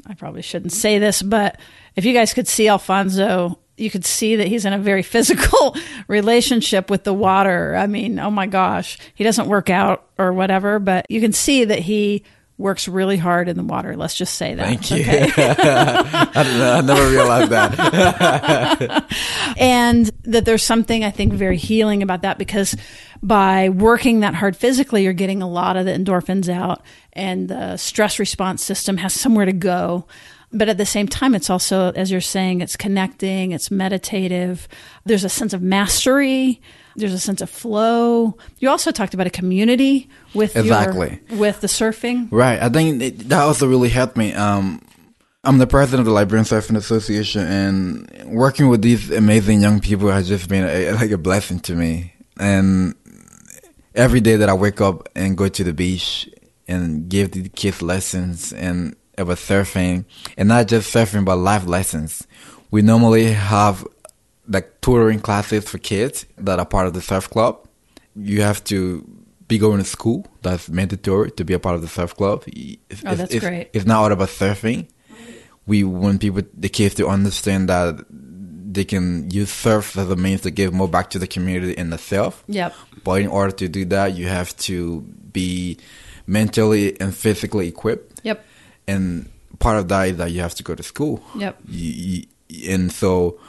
I 0.05 0.13
probably 0.13 0.41
shouldn't 0.41 0.71
say 0.71 0.99
this, 0.99 1.21
but 1.21 1.59
if 1.95 2.05
you 2.05 2.13
guys 2.13 2.33
could 2.33 2.47
see 2.47 2.65
Alphanso, 2.65 3.57
you 3.77 3.89
could 3.89 4.05
see 4.05 4.35
that 4.37 4.47
he's 4.47 4.65
in 4.65 4.73
a 4.73 4.79
very 4.79 5.03
physical 5.03 5.75
relationship 6.07 6.89
with 6.89 7.03
the 7.03 7.13
water. 7.13 7.75
I 7.75 7.87
mean, 7.87 8.19
oh 8.19 8.31
my 8.31 8.47
gosh, 8.47 8.97
he 9.15 9.23
doesn't 9.23 9.47
work 9.47 9.69
out 9.69 10.07
or 10.17 10.33
whatever, 10.33 10.79
but 10.79 11.09
you 11.09 11.21
can 11.21 11.33
see 11.33 11.65
that 11.65 11.79
he 11.79 12.23
works 12.57 12.87
really 12.87 13.17
hard 13.17 13.49
in 13.49 13.55
the 13.55 13.63
water. 13.63 13.95
Let's 13.95 14.15
just 14.15 14.35
say 14.35 14.55
that. 14.55 14.65
Thank 14.65 14.89
you. 14.89 15.01
okay? 15.01 15.31
I, 15.37 16.77
I 16.77 16.81
never 16.81 17.09
realized 17.09 17.51
that. 17.51 19.05
and 19.57 20.09
that 20.23 20.45
there's 20.45 20.63
something 20.63 21.03
I 21.03 21.11
think 21.11 21.33
very 21.33 21.57
healing 21.57 22.01
about 22.01 22.23
that 22.23 22.39
because 22.39 22.75
by 23.21 23.69
working 23.69 24.21
that 24.21 24.33
hard 24.33 24.55
physically, 24.55 25.03
you're 25.03 25.13
getting 25.13 25.41
a 25.41 25.49
lot 25.49 25.77
of 25.77 25.85
the 25.85 25.91
endorphins 25.91 26.49
out 26.49 26.81
and 27.13 27.47
the 27.47 27.77
stress 27.77 28.17
response 28.17 28.63
system 28.63 28.97
has 28.97 29.13
somewhere 29.13 29.45
to 29.45 29.53
go. 29.53 30.07
But 30.51 30.69
at 30.69 30.77
the 30.77 30.85
same 30.85 31.07
time, 31.07 31.35
it's 31.35 31.49
also, 31.49 31.91
as 31.91 32.09
you're 32.09 32.21
saying, 32.21 32.61
it's 32.61 32.77
connecting, 32.77 33.51
it's 33.51 33.69
meditative. 33.69 34.67
There's 35.05 35.25
a 35.25 35.29
sense 35.29 35.53
of 35.53 35.61
mastery. 35.61 36.61
There's 36.97 37.13
a 37.13 37.19
sense 37.19 37.41
of 37.41 37.49
flow. 37.49 38.37
You 38.59 38.69
also 38.69 38.91
talked 38.91 39.13
about 39.13 39.27
a 39.27 39.29
community 39.29 40.09
with 40.33 40.55
your- 40.55 40.63
Exactly. 40.65 41.19
with 41.29 41.61
the 41.61 41.67
surfing. 41.67 42.27
Right. 42.31 42.59
I 42.61 42.69
think 42.69 43.01
it, 43.01 43.29
that 43.29 43.39
also 43.41 43.67
really 43.67 43.89
helped 43.89 44.17
me. 44.17 44.33
Um, 44.33 44.81
I'm 45.43 45.59
the 45.59 45.67
president 45.67 45.99
of 46.01 46.05
the 46.07 46.11
Liberian 46.11 46.43
Surfing 46.45 46.75
Association, 46.75 47.41
and 47.47 48.09
working 48.35 48.67
with 48.67 48.81
these 48.81 49.11
amazing 49.11 49.61
young 49.61 49.79
people 49.79 50.09
has 50.09 50.27
just 50.27 50.49
been 50.49 50.65
a, 50.65 50.91
like 50.93 51.11
a 51.11 51.17
blessing 51.17 51.59
to 51.61 51.75
me. 51.75 52.13
And 52.39 52.95
every 53.95 54.19
day 54.19 54.35
that 54.35 54.49
I 54.49 54.53
wake 54.53 54.81
up 54.81 55.07
and 55.15 55.37
go 55.37 55.47
to 55.47 55.63
the 55.63 55.73
beach 55.73 56.29
and 56.67 57.07
give 57.07 57.31
the 57.31 57.47
kids 57.49 57.81
lessons 57.81 58.51
and 58.51 58.95
about 59.17 59.37
surfing, 59.37 60.05
and 60.37 60.49
not 60.49 60.67
just 60.67 60.93
surfing, 60.93 61.23
but 61.25 61.37
life 61.37 61.65
lessons. 61.65 62.27
We 62.69 62.81
normally 62.81 63.31
have 63.31 63.85
like 64.47 64.81
tutoring 64.81 65.19
classes 65.19 65.67
for 65.69 65.77
kids 65.77 66.25
that 66.37 66.59
are 66.59 66.65
part 66.65 66.87
of 66.87 66.93
the 66.93 67.01
surf 67.01 67.29
club. 67.29 67.67
You 68.15 68.41
have 68.41 68.63
to 68.65 69.07
be 69.47 69.57
going 69.57 69.77
to 69.79 69.83
school. 69.85 70.25
That's 70.41 70.69
mandatory 70.69 71.31
to 71.31 71.45
be 71.45 71.53
a 71.53 71.59
part 71.59 71.75
of 71.75 71.81
the 71.81 71.87
surf 71.87 72.15
club. 72.15 72.43
It's, 72.47 73.01
Oh, 73.05 73.15
that's 73.15 73.33
it's, 73.33 73.45
great. 73.45 73.69
It's 73.73 73.85
not 73.85 73.99
all 74.03 74.11
about 74.11 74.29
surfing. 74.29 74.87
We 75.65 75.83
want 75.83 76.21
people, 76.21 76.41
the 76.53 76.69
kids, 76.69 76.95
to 76.95 77.07
understand 77.07 77.69
that 77.69 78.05
they 78.09 78.85
can 78.85 79.29
use 79.31 79.49
surf 79.51 79.97
as 79.97 80.09
a 80.09 80.15
means 80.15 80.41
to 80.41 80.51
give 80.51 80.73
more 80.73 80.87
back 80.87 81.09
to 81.11 81.19
the 81.19 81.27
community 81.27 81.77
and 81.77 81.91
the 81.91 81.97
self. 81.97 82.43
Yep. 82.47 82.73
But 83.03 83.21
in 83.21 83.27
order 83.27 83.51
to 83.53 83.67
do 83.67 83.85
that, 83.85 84.15
you 84.15 84.27
have 84.27 84.55
to 84.57 85.01
be 85.01 85.77
mentally 86.25 86.99
and 87.01 87.15
physically 87.15 87.67
equipped. 87.67 88.21
Yep. 88.23 88.45
And 88.87 89.29
part 89.59 89.77
of 89.77 89.87
that 89.89 90.07
is 90.09 90.17
that 90.17 90.31
you 90.31 90.41
have 90.41 90.55
to 90.55 90.63
go 90.63 90.75
to 90.75 90.83
school. 90.83 91.21
Yep. 91.37 91.57
You- 91.67 92.23
you- 92.49 92.71
and 92.73 92.91
so 92.91 93.39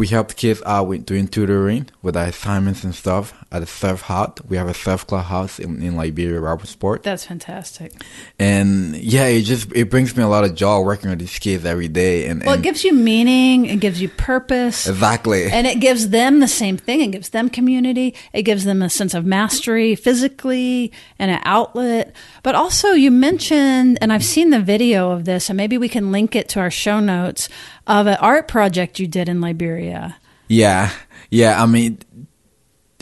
we 0.00 0.06
help 0.06 0.34
kids 0.34 0.62
out 0.64 0.84
with 0.88 1.04
doing 1.04 1.28
tutoring 1.28 1.86
with 2.00 2.16
our 2.16 2.24
assignments 2.24 2.82
and 2.84 2.94
stuff 2.94 3.34
at 3.52 3.62
a 3.62 3.66
surf 3.66 4.00
hut. 4.00 4.40
We 4.48 4.56
have 4.56 4.66
a 4.66 4.72
surf 4.72 5.06
club 5.06 5.26
house 5.26 5.58
in, 5.58 5.82
in 5.82 5.94
Liberia, 5.94 6.40
Robertsport. 6.40 7.02
That's 7.02 7.26
fantastic. 7.26 7.92
And 8.38 8.96
yeah, 8.96 9.26
it 9.26 9.42
just 9.42 9.70
it 9.74 9.90
brings 9.90 10.16
me 10.16 10.22
a 10.22 10.26
lot 10.28 10.44
of 10.44 10.54
joy 10.54 10.80
working 10.80 11.10
with 11.10 11.18
these 11.18 11.38
kids 11.38 11.66
every 11.66 11.88
day. 11.88 12.26
And, 12.28 12.42
Well, 12.42 12.54
it 12.54 12.62
gives 12.62 12.82
you 12.82 12.94
meaning, 12.94 13.66
it 13.66 13.80
gives 13.80 14.00
you 14.00 14.08
purpose. 14.08 14.88
exactly. 14.88 15.50
And 15.52 15.66
it 15.66 15.80
gives 15.80 16.08
them 16.08 16.40
the 16.40 16.48
same 16.48 16.78
thing. 16.78 17.02
It 17.02 17.10
gives 17.10 17.28
them 17.28 17.50
community. 17.50 18.14
It 18.32 18.44
gives 18.44 18.64
them 18.64 18.80
a 18.80 18.88
sense 18.88 19.12
of 19.12 19.26
mastery 19.26 19.94
physically 19.96 20.92
and 21.18 21.30
an 21.30 21.42
outlet. 21.44 22.16
But 22.42 22.54
also, 22.54 22.92
you 22.92 23.10
mentioned, 23.10 23.98
and 24.00 24.14
I've 24.14 24.24
seen 24.24 24.48
the 24.48 24.60
video 24.62 25.10
of 25.10 25.26
this, 25.26 25.50
and 25.50 25.58
maybe 25.58 25.76
we 25.76 25.90
can 25.90 26.10
link 26.10 26.34
it 26.34 26.48
to 26.50 26.60
our 26.60 26.70
show 26.70 27.00
notes 27.00 27.50
of 27.90 28.06
an 28.06 28.16
art 28.20 28.46
project 28.46 29.00
you 29.00 29.08
did 29.08 29.28
in 29.28 29.40
Liberia. 29.40 30.16
Yeah, 30.46 30.92
yeah. 31.28 31.60
I 31.60 31.66
mean, 31.66 31.98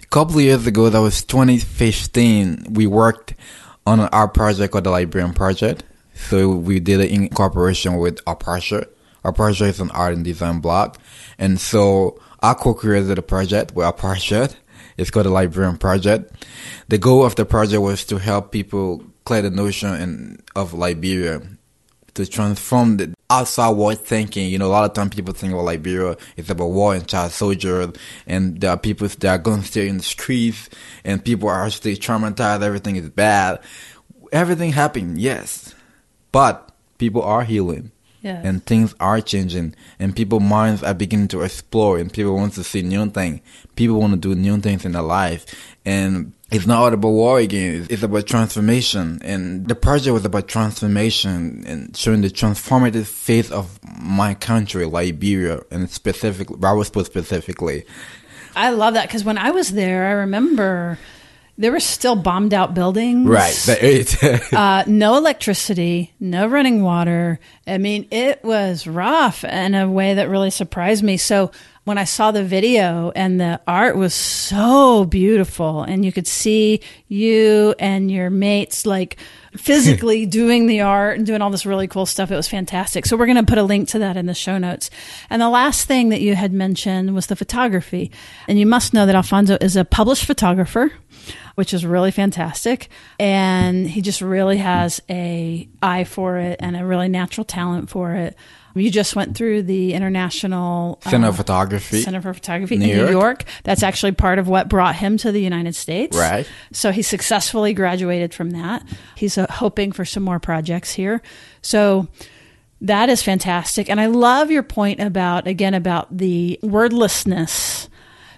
a 0.02 0.06
couple 0.06 0.36
of 0.36 0.42
years 0.42 0.66
ago, 0.66 0.88
that 0.88 0.98
was 0.98 1.22
2015. 1.24 2.68
We 2.70 2.86
worked 2.86 3.34
on 3.86 4.00
an 4.00 4.08
art 4.12 4.32
project 4.32 4.72
called 4.72 4.84
the 4.84 4.90
Liberian 4.90 5.34
Project. 5.34 5.84
So 6.14 6.48
we 6.48 6.80
did 6.80 7.00
it 7.00 7.10
in 7.10 7.28
cooperation 7.28 7.98
with 7.98 8.24
Aparsha. 8.24 8.86
Aparsha 9.24 9.68
is 9.68 9.78
an 9.78 9.90
art 9.90 10.14
and 10.14 10.24
design 10.24 10.60
blog, 10.60 10.96
and 11.38 11.60
so 11.60 12.18
I 12.40 12.54
co-created 12.54 13.14
the 13.14 13.22
project 13.22 13.74
with 13.74 13.86
Aparsha. 13.86 14.54
It's 14.96 15.10
called 15.10 15.26
the 15.26 15.30
Liberian 15.30 15.76
Project. 15.76 16.32
The 16.88 16.98
goal 16.98 17.24
of 17.24 17.36
the 17.36 17.44
project 17.44 17.82
was 17.82 18.04
to 18.06 18.18
help 18.18 18.52
people 18.52 19.04
clear 19.24 19.42
the 19.42 19.50
notion 19.50 19.94
in, 19.94 20.42
of 20.56 20.72
Liberia 20.72 21.42
to 22.14 22.26
transform 22.26 22.96
the 22.96 23.14
outside 23.30 23.70
world 23.70 24.00
thinking. 24.00 24.48
You 24.48 24.58
know, 24.58 24.66
a 24.66 24.68
lot 24.68 24.84
of 24.84 24.94
times 24.94 25.14
people 25.14 25.34
think 25.34 25.52
about 25.52 25.64
Liberia, 25.64 26.16
it's 26.36 26.50
about 26.50 26.68
war 26.70 26.94
and 26.94 27.06
child 27.06 27.32
soldiers, 27.32 27.92
and 28.26 28.60
there 28.60 28.70
are 28.70 28.78
people 28.78 29.08
that 29.08 29.24
are 29.24 29.38
going 29.38 29.60
to 29.60 29.66
stay 29.66 29.88
in 29.88 29.98
the 29.98 30.02
streets, 30.02 30.68
and 31.04 31.24
people 31.24 31.48
are 31.48 31.70
still 31.70 31.94
traumatized, 31.96 32.62
everything 32.62 32.96
is 32.96 33.08
bad. 33.10 33.60
Everything 34.30 34.72
happened, 34.72 35.18
yes. 35.18 35.74
But 36.32 36.70
people 36.98 37.22
are 37.22 37.44
healing. 37.44 37.92
Yes. 38.28 38.44
And 38.44 38.64
things 38.66 38.94
are 39.00 39.22
changing, 39.22 39.74
and 39.98 40.14
people's 40.14 40.42
minds 40.42 40.82
are 40.82 40.92
beginning 40.92 41.28
to 41.28 41.40
explore, 41.40 41.98
and 41.98 42.12
people 42.12 42.34
want 42.34 42.52
to 42.54 42.62
see 42.62 42.82
new 42.82 43.08
things. 43.08 43.40
People 43.74 43.98
want 43.98 44.12
to 44.12 44.18
do 44.18 44.34
new 44.34 44.58
things 44.58 44.84
in 44.84 44.92
their 44.92 45.02
life, 45.02 45.46
and 45.86 46.34
it's 46.50 46.66
not 46.66 46.78
all 46.78 46.92
about 46.92 47.08
war 47.08 47.38
again. 47.38 47.86
It's 47.88 48.02
about 48.02 48.26
transformation, 48.26 49.18
and 49.24 49.66
the 49.66 49.74
project 49.74 50.12
was 50.12 50.26
about 50.26 50.46
transformation 50.46 51.64
and 51.66 51.96
showing 51.96 52.20
the 52.20 52.28
transformative 52.28 53.06
face 53.06 53.50
of 53.50 53.78
my 53.98 54.34
country, 54.34 54.84
Liberia, 54.84 55.60
and 55.70 55.88
specifically, 55.90 56.56
Robertsport 56.56 57.06
specifically. 57.06 57.84
I 58.54 58.70
love 58.70 58.92
that 58.92 59.08
because 59.08 59.24
when 59.24 59.38
I 59.38 59.52
was 59.52 59.70
there, 59.70 60.06
I 60.06 60.12
remember 60.12 60.98
there 61.58 61.72
were 61.72 61.80
still 61.80 62.14
bombed 62.14 62.54
out 62.54 62.72
buildings. 62.72 63.28
Right. 63.28 63.52
Uh, 64.52 64.84
no 64.86 65.16
electricity, 65.16 66.12
no 66.20 66.46
running 66.46 66.82
water. 66.82 67.38
I 67.66 67.78
mean, 67.78 68.06
it 68.10 68.42
was 68.42 68.86
rough 68.86 69.44
in 69.44 69.74
a 69.74 69.88
way 69.88 70.14
that 70.14 70.28
really 70.28 70.50
surprised 70.50 71.02
me. 71.02 71.16
So 71.16 71.50
when 71.88 71.96
I 71.96 72.04
saw 72.04 72.30
the 72.32 72.44
video 72.44 73.12
and 73.16 73.40
the 73.40 73.62
art 73.66 73.96
was 73.96 74.12
so 74.12 75.06
beautiful, 75.06 75.82
and 75.82 76.04
you 76.04 76.12
could 76.12 76.26
see 76.26 76.82
you 77.08 77.74
and 77.78 78.10
your 78.10 78.28
mates 78.28 78.84
like 78.84 79.16
physically 79.56 80.26
doing 80.26 80.66
the 80.66 80.82
art 80.82 81.16
and 81.16 81.26
doing 81.26 81.40
all 81.40 81.48
this 81.48 81.64
really 81.64 81.88
cool 81.88 82.04
stuff. 82.04 82.30
It 82.30 82.36
was 82.36 82.46
fantastic. 82.46 83.06
So 83.06 83.16
we're 83.16 83.24
going 83.24 83.38
to 83.38 83.50
put 83.50 83.56
a 83.56 83.62
link 83.62 83.88
to 83.88 84.00
that 84.00 84.18
in 84.18 84.26
the 84.26 84.34
show 84.34 84.58
notes. 84.58 84.90
And 85.30 85.40
the 85.40 85.48
last 85.48 85.86
thing 85.86 86.10
that 86.10 86.20
you 86.20 86.34
had 86.34 86.52
mentioned 86.52 87.14
was 87.14 87.28
the 87.28 87.36
photography. 87.36 88.12
And 88.46 88.58
you 88.58 88.66
must 88.66 88.92
know 88.92 89.06
that 89.06 89.14
Alphanso 89.14 89.56
is 89.62 89.74
a 89.74 89.84
published 89.86 90.26
photographer 90.26 90.92
which 91.56 91.74
is 91.74 91.84
really 91.84 92.12
fantastic. 92.12 92.88
And 93.18 93.84
he 93.88 94.00
just 94.00 94.20
really 94.20 94.58
has 94.58 95.02
a 95.10 95.68
eye 95.82 96.04
for 96.04 96.38
it 96.38 96.60
and 96.60 96.76
a 96.76 96.86
really 96.86 97.08
natural 97.08 97.44
talent 97.44 97.90
for 97.90 98.14
it. 98.14 98.36
You 98.80 98.90
just 98.90 99.16
went 99.16 99.36
through 99.36 99.62
the 99.62 99.94
International 99.94 100.98
Center 101.02 101.26
uh, 101.26 101.30
of 101.30 101.36
Photography. 101.36 102.02
Center 102.02 102.22
for 102.22 102.34
Photography 102.34 102.76
New 102.76 102.84
in 102.84 102.90
New 102.90 102.96
York. 102.96 103.10
York. 103.10 103.44
That's 103.64 103.82
actually 103.82 104.12
part 104.12 104.38
of 104.38 104.48
what 104.48 104.68
brought 104.68 104.96
him 104.96 105.16
to 105.18 105.32
the 105.32 105.40
United 105.40 105.74
States. 105.74 106.16
Right. 106.16 106.48
So 106.72 106.90
he 106.92 107.02
successfully 107.02 107.74
graduated 107.74 108.34
from 108.34 108.50
that. 108.50 108.84
He's 109.16 109.38
uh, 109.38 109.46
hoping 109.50 109.92
for 109.92 110.04
some 110.04 110.22
more 110.22 110.38
projects 110.38 110.92
here. 110.92 111.22
So 111.62 112.08
that 112.80 113.08
is 113.08 113.22
fantastic. 113.22 113.90
And 113.90 114.00
I 114.00 114.06
love 114.06 114.50
your 114.50 114.62
point 114.62 115.00
about, 115.00 115.46
again, 115.46 115.74
about 115.74 116.16
the 116.16 116.58
wordlessness 116.62 117.88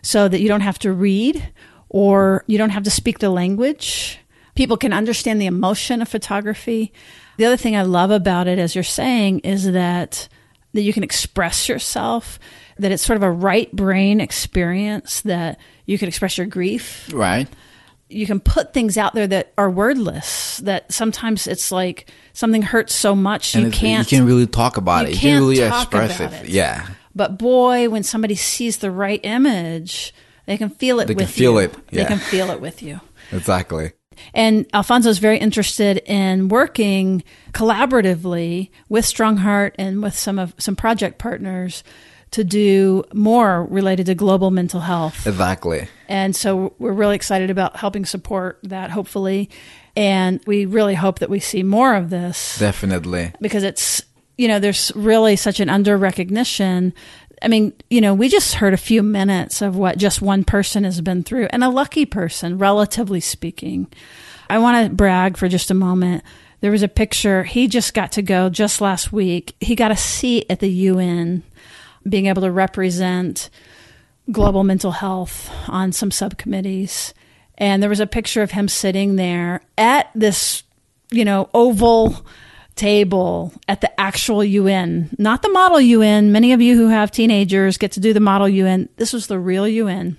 so 0.02 0.28
that 0.28 0.40
you 0.40 0.48
don't 0.48 0.62
have 0.62 0.78
to 0.80 0.92
read 0.92 1.52
or 1.88 2.44
you 2.46 2.56
don't 2.56 2.70
have 2.70 2.84
to 2.84 2.90
speak 2.90 3.18
the 3.18 3.30
language. 3.30 4.18
People 4.54 4.76
can 4.76 4.92
understand 4.92 5.40
the 5.40 5.46
emotion 5.46 6.00
of 6.00 6.08
photography. 6.08 6.92
The 7.40 7.46
other 7.46 7.56
thing 7.56 7.74
I 7.74 7.84
love 7.84 8.10
about 8.10 8.48
it, 8.48 8.58
as 8.58 8.74
you're 8.74 8.84
saying, 8.84 9.38
is 9.38 9.72
that 9.72 10.28
that 10.74 10.82
you 10.82 10.92
can 10.92 11.02
express 11.02 11.70
yourself, 11.70 12.38
that 12.78 12.92
it's 12.92 13.02
sort 13.02 13.16
of 13.16 13.22
a 13.22 13.30
right 13.30 13.72
brain 13.72 14.20
experience, 14.20 15.22
that 15.22 15.58
you 15.86 15.96
can 15.96 16.06
express 16.06 16.36
your 16.36 16.46
grief, 16.46 17.08
right. 17.14 17.48
you 18.10 18.26
can 18.26 18.40
put 18.40 18.74
things 18.74 18.98
out 18.98 19.14
there 19.14 19.26
that 19.26 19.54
are 19.56 19.70
wordless. 19.70 20.58
That 20.58 20.92
sometimes 20.92 21.46
it's 21.46 21.72
like 21.72 22.10
something 22.34 22.60
hurts 22.60 22.92
so 22.92 23.14
much 23.16 23.54
And 23.54 23.64
you 23.64 23.70
can't. 23.70 24.12
you 24.12 24.18
can't 24.18 24.28
really 24.28 24.46
talk 24.46 24.76
about 24.76 25.06
you 25.06 25.12
it. 25.12 25.14
You 25.14 25.20
can't 25.20 25.40
really 25.40 25.60
express 25.62 26.20
it. 26.20 26.32
it. 26.44 26.48
Yeah. 26.50 26.88
But 27.14 27.38
boy, 27.38 27.88
when 27.88 28.02
somebody 28.02 28.34
sees 28.34 28.76
the 28.76 28.90
right 28.90 29.20
image, 29.24 30.12
they 30.44 30.58
can 30.58 30.68
feel 30.68 31.00
it 31.00 31.06
They 31.06 31.14
can 31.14 31.26
feel 31.26 31.52
you. 31.54 31.60
it, 31.60 31.86
They 31.86 32.04
can 32.04 32.18
feel 32.18 32.50
it 32.50 32.60
with 32.60 32.82
you. 32.82 33.00
Exactly. 33.32 33.92
And 34.34 34.68
Alphanso 34.72 35.06
is 35.06 35.18
very 35.18 35.38
interested 35.38 35.98
in 36.06 36.48
working 36.48 37.22
collaboratively 37.52 38.70
with 38.88 39.04
Strongheart 39.04 39.72
and 39.78 40.02
with 40.02 40.14
some 40.18 40.38
of 40.38 40.54
some 40.58 40.76
project 40.76 41.18
partners 41.18 41.82
to 42.32 42.44
do 42.44 43.02
more 43.12 43.64
related 43.64 44.06
to 44.06 44.14
global 44.14 44.50
mental 44.50 44.80
health. 44.80 45.26
Exactly. 45.26 45.88
And 46.08 46.34
so 46.34 46.74
we're 46.78 46.92
really 46.92 47.16
excited 47.16 47.50
about 47.50 47.76
helping 47.76 48.04
support 48.04 48.60
that, 48.62 48.90
hopefully. 48.90 49.50
And 49.96 50.40
we 50.46 50.64
really 50.66 50.94
hope 50.94 51.18
that 51.18 51.30
we 51.30 51.40
see 51.40 51.62
more 51.62 51.94
of 51.94 52.10
this 52.10 52.58
Definitely. 52.58 53.32
because 53.40 53.64
it's, 53.64 54.02
you 54.38 54.46
know, 54.46 54.60
there's 54.60 54.92
really 54.94 55.34
such 55.36 55.58
an 55.58 55.68
under 55.68 55.96
recognition. 55.96 56.94
I 57.42 57.48
mean, 57.48 57.72
you 57.88 58.00
know, 58.00 58.14
we 58.14 58.28
just 58.28 58.54
heard 58.54 58.74
a 58.74 58.78
few 58.78 59.02
minutes 59.02 59.62
of 59.62 59.76
what 59.76 59.98
just 59.98 60.20
one 60.20 60.44
person 60.44 60.84
has 60.84 61.00
been 61.00 61.22
through 61.22 61.48
and 61.50 61.64
a 61.64 61.70
lucky 61.70 62.04
person, 62.04 62.58
relatively 62.58 63.20
speaking. 63.20 63.86
I 64.48 64.58
want 64.58 64.86
to 64.86 64.94
brag 64.94 65.36
for 65.36 65.48
just 65.48 65.70
a 65.70 65.74
moment. 65.74 66.22
There 66.60 66.70
was 66.70 66.82
a 66.82 66.88
picture. 66.88 67.44
He 67.44 67.68
just 67.68 67.94
got 67.94 68.12
to 68.12 68.22
go 68.22 68.50
just 68.50 68.80
last 68.80 69.12
week. 69.12 69.54
He 69.60 69.74
got 69.74 69.90
a 69.90 69.96
seat 69.96 70.46
at 70.50 70.60
the 70.60 70.68
UN, 70.68 71.42
being 72.06 72.26
able 72.26 72.42
to 72.42 72.50
represent 72.50 73.48
global 74.30 74.62
mental 74.62 74.92
health 74.92 75.50
on 75.66 75.92
some 75.92 76.10
subcommittees. 76.10 77.14
And 77.56 77.82
there 77.82 77.90
was 77.90 78.00
a 78.00 78.06
picture 78.06 78.42
of 78.42 78.50
him 78.50 78.68
sitting 78.68 79.16
there 79.16 79.62
at 79.78 80.10
this, 80.14 80.62
you 81.10 81.24
know, 81.24 81.48
oval 81.54 82.24
table 82.80 83.52
at 83.68 83.82
the 83.82 84.00
actual 84.00 84.42
UN, 84.42 85.14
not 85.18 85.42
the 85.42 85.50
model 85.50 85.78
UN. 85.78 86.32
Many 86.32 86.54
of 86.54 86.62
you 86.62 86.78
who 86.78 86.88
have 86.88 87.10
teenagers 87.10 87.76
get 87.76 87.92
to 87.92 88.00
do 88.00 88.14
the 88.14 88.20
model 88.20 88.48
UN. 88.48 88.88
This 88.96 89.12
was 89.12 89.26
the 89.26 89.38
real 89.38 89.68
UN. 89.68 90.16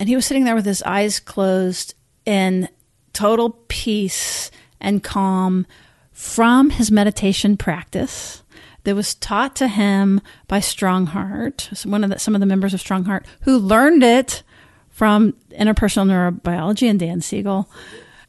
And 0.00 0.08
he 0.08 0.16
was 0.16 0.24
sitting 0.24 0.44
there 0.44 0.54
with 0.54 0.64
his 0.64 0.82
eyes 0.84 1.20
closed 1.20 1.94
in 2.24 2.70
total 3.12 3.50
peace 3.68 4.50
and 4.80 5.04
calm 5.04 5.66
from 6.12 6.70
his 6.70 6.90
meditation 6.90 7.58
practice 7.58 8.42
that 8.84 8.94
was 8.94 9.14
taught 9.14 9.54
to 9.56 9.68
him 9.68 10.22
by 10.46 10.60
Strongheart, 10.60 11.84
one 11.84 12.04
of 12.04 12.10
the, 12.10 12.18
some 12.18 12.34
of 12.34 12.40
the 12.40 12.46
members 12.46 12.72
of 12.72 12.80
Strongheart, 12.80 13.26
who 13.42 13.58
learned 13.58 14.02
it 14.02 14.42
from 14.88 15.34
interpersonal 15.50 16.08
neurobiology 16.40 16.88
and 16.88 16.98
Dan 16.98 17.20
Siegel. 17.20 17.68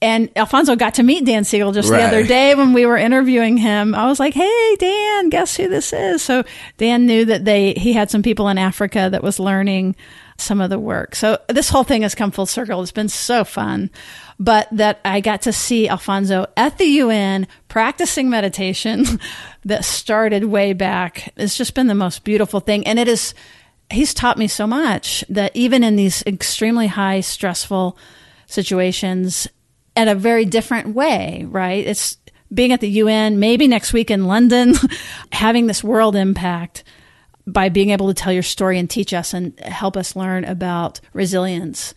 And 0.01 0.33
Alphanso 0.35 0.77
got 0.77 0.93
to 0.93 1.03
meet 1.03 1.25
Dan 1.25 1.43
Siegel 1.43 1.73
just 1.73 1.89
the 1.89 2.01
other 2.01 2.23
day 2.25 2.55
when 2.55 2.71
we 2.71 2.85
were 2.85 2.97
interviewing 2.97 3.57
him. 3.57 3.93
I 3.93 4.07
was 4.07 4.17
like, 4.19 4.33
"Hey, 4.33 4.75
Dan, 4.79 5.29
guess 5.29 5.57
who 5.57 5.67
this 5.67 5.91
is?" 5.91 6.21
So 6.21 6.43
Dan 6.77 7.05
knew 7.05 7.25
that 7.25 7.43
they 7.43 7.73
he 7.73 7.91
had 7.91 8.09
some 8.09 8.23
people 8.23 8.47
in 8.47 8.57
Africa 8.57 9.09
that 9.11 9.23
was 9.23 9.39
learning 9.39 9.97
some 10.41 10.61
of 10.61 10.69
the 10.69 10.79
work. 10.79 11.15
So 11.15 11.37
this 11.47 11.69
whole 11.69 11.83
thing 11.83 12.03
has 12.03 12.15
come 12.15 12.31
full 12.31 12.45
circle. 12.45 12.81
It's 12.81 12.91
been 12.91 13.09
so 13.09 13.43
fun. 13.43 13.89
But 14.39 14.69
that 14.71 15.01
I 15.03 15.19
got 15.19 15.41
to 15.43 15.53
see 15.53 15.87
Alphanso 15.87 16.47
at 16.55 16.77
the 16.77 16.85
UN 16.85 17.47
practicing 17.67 18.29
meditation 18.29 19.05
that 19.65 19.83
started 19.83 20.45
way 20.45 20.73
back. 20.73 21.33
It's 21.35 21.57
just 21.57 21.73
been 21.73 21.87
the 21.87 21.95
most 21.95 22.23
beautiful 22.23 22.61
thing. 22.61 22.87
And 22.87 22.97
it 22.97 23.09
is, 23.09 23.33
he's 23.91 24.13
taught 24.13 24.37
me 24.37 24.47
so 24.47 24.65
much 24.65 25.25
that 25.27 25.53
even 25.55 25.83
in 25.83 25.97
these 25.97 26.23
extremely 26.25 26.87
high 26.87 27.19
stressful 27.19 27.97
situations, 28.47 29.47
at 29.99 30.07
a 30.07 30.15
very 30.15 30.45
different 30.45 30.95
way, 30.95 31.45
right? 31.49 31.85
It's 31.85 32.15
being 32.53 32.71
at 32.71 32.79
the 32.79 32.89
UN, 32.89 33.37
maybe 33.37 33.67
next 33.67 33.91
week 33.91 34.09
in 34.09 34.27
London, 34.27 34.73
having 35.33 35.67
this 35.67 35.83
world 35.83 36.15
impact 36.15 36.85
by 37.45 37.67
being 37.67 37.89
able 37.89 38.07
to 38.07 38.13
tell 38.13 38.31
your 38.31 38.43
story 38.43 38.79
and 38.79 38.89
teach 38.89 39.13
us 39.13 39.33
and 39.33 39.59
help 39.59 39.97
us 39.97 40.15
learn 40.15 40.45
about 40.45 41.01
resilience 41.11 41.93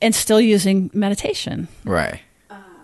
and 0.00 0.14
still 0.14 0.40
using 0.40 0.90
meditation. 0.94 1.68
Right. 1.84 2.20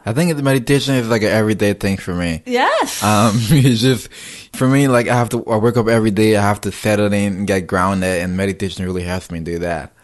I 0.04 0.12
think 0.12 0.36
the 0.36 0.42
meditation 0.42 0.94
is 0.96 1.08
like 1.08 1.22
an 1.22 1.28
everyday 1.28 1.72
thing 1.72 1.96
for 1.96 2.14
me. 2.14 2.42
Yes. 2.44 3.02
Um, 3.02 3.32
it's 3.50 3.80
just 3.80 4.12
for 4.54 4.68
me, 4.68 4.88
like 4.88 5.08
I 5.08 5.14
have 5.14 5.30
to, 5.30 5.42
I 5.46 5.56
wake 5.56 5.78
up 5.78 5.88
every 5.88 6.10
day. 6.10 6.36
I 6.36 6.42
have 6.42 6.60
to 6.62 6.72
settle 6.72 7.06
in 7.06 7.14
and 7.14 7.46
get 7.46 7.66
grounded, 7.66 8.20
and 8.20 8.36
meditation 8.36 8.84
really 8.84 9.04
helps 9.04 9.30
me 9.30 9.40
do 9.40 9.60
that, 9.60 9.94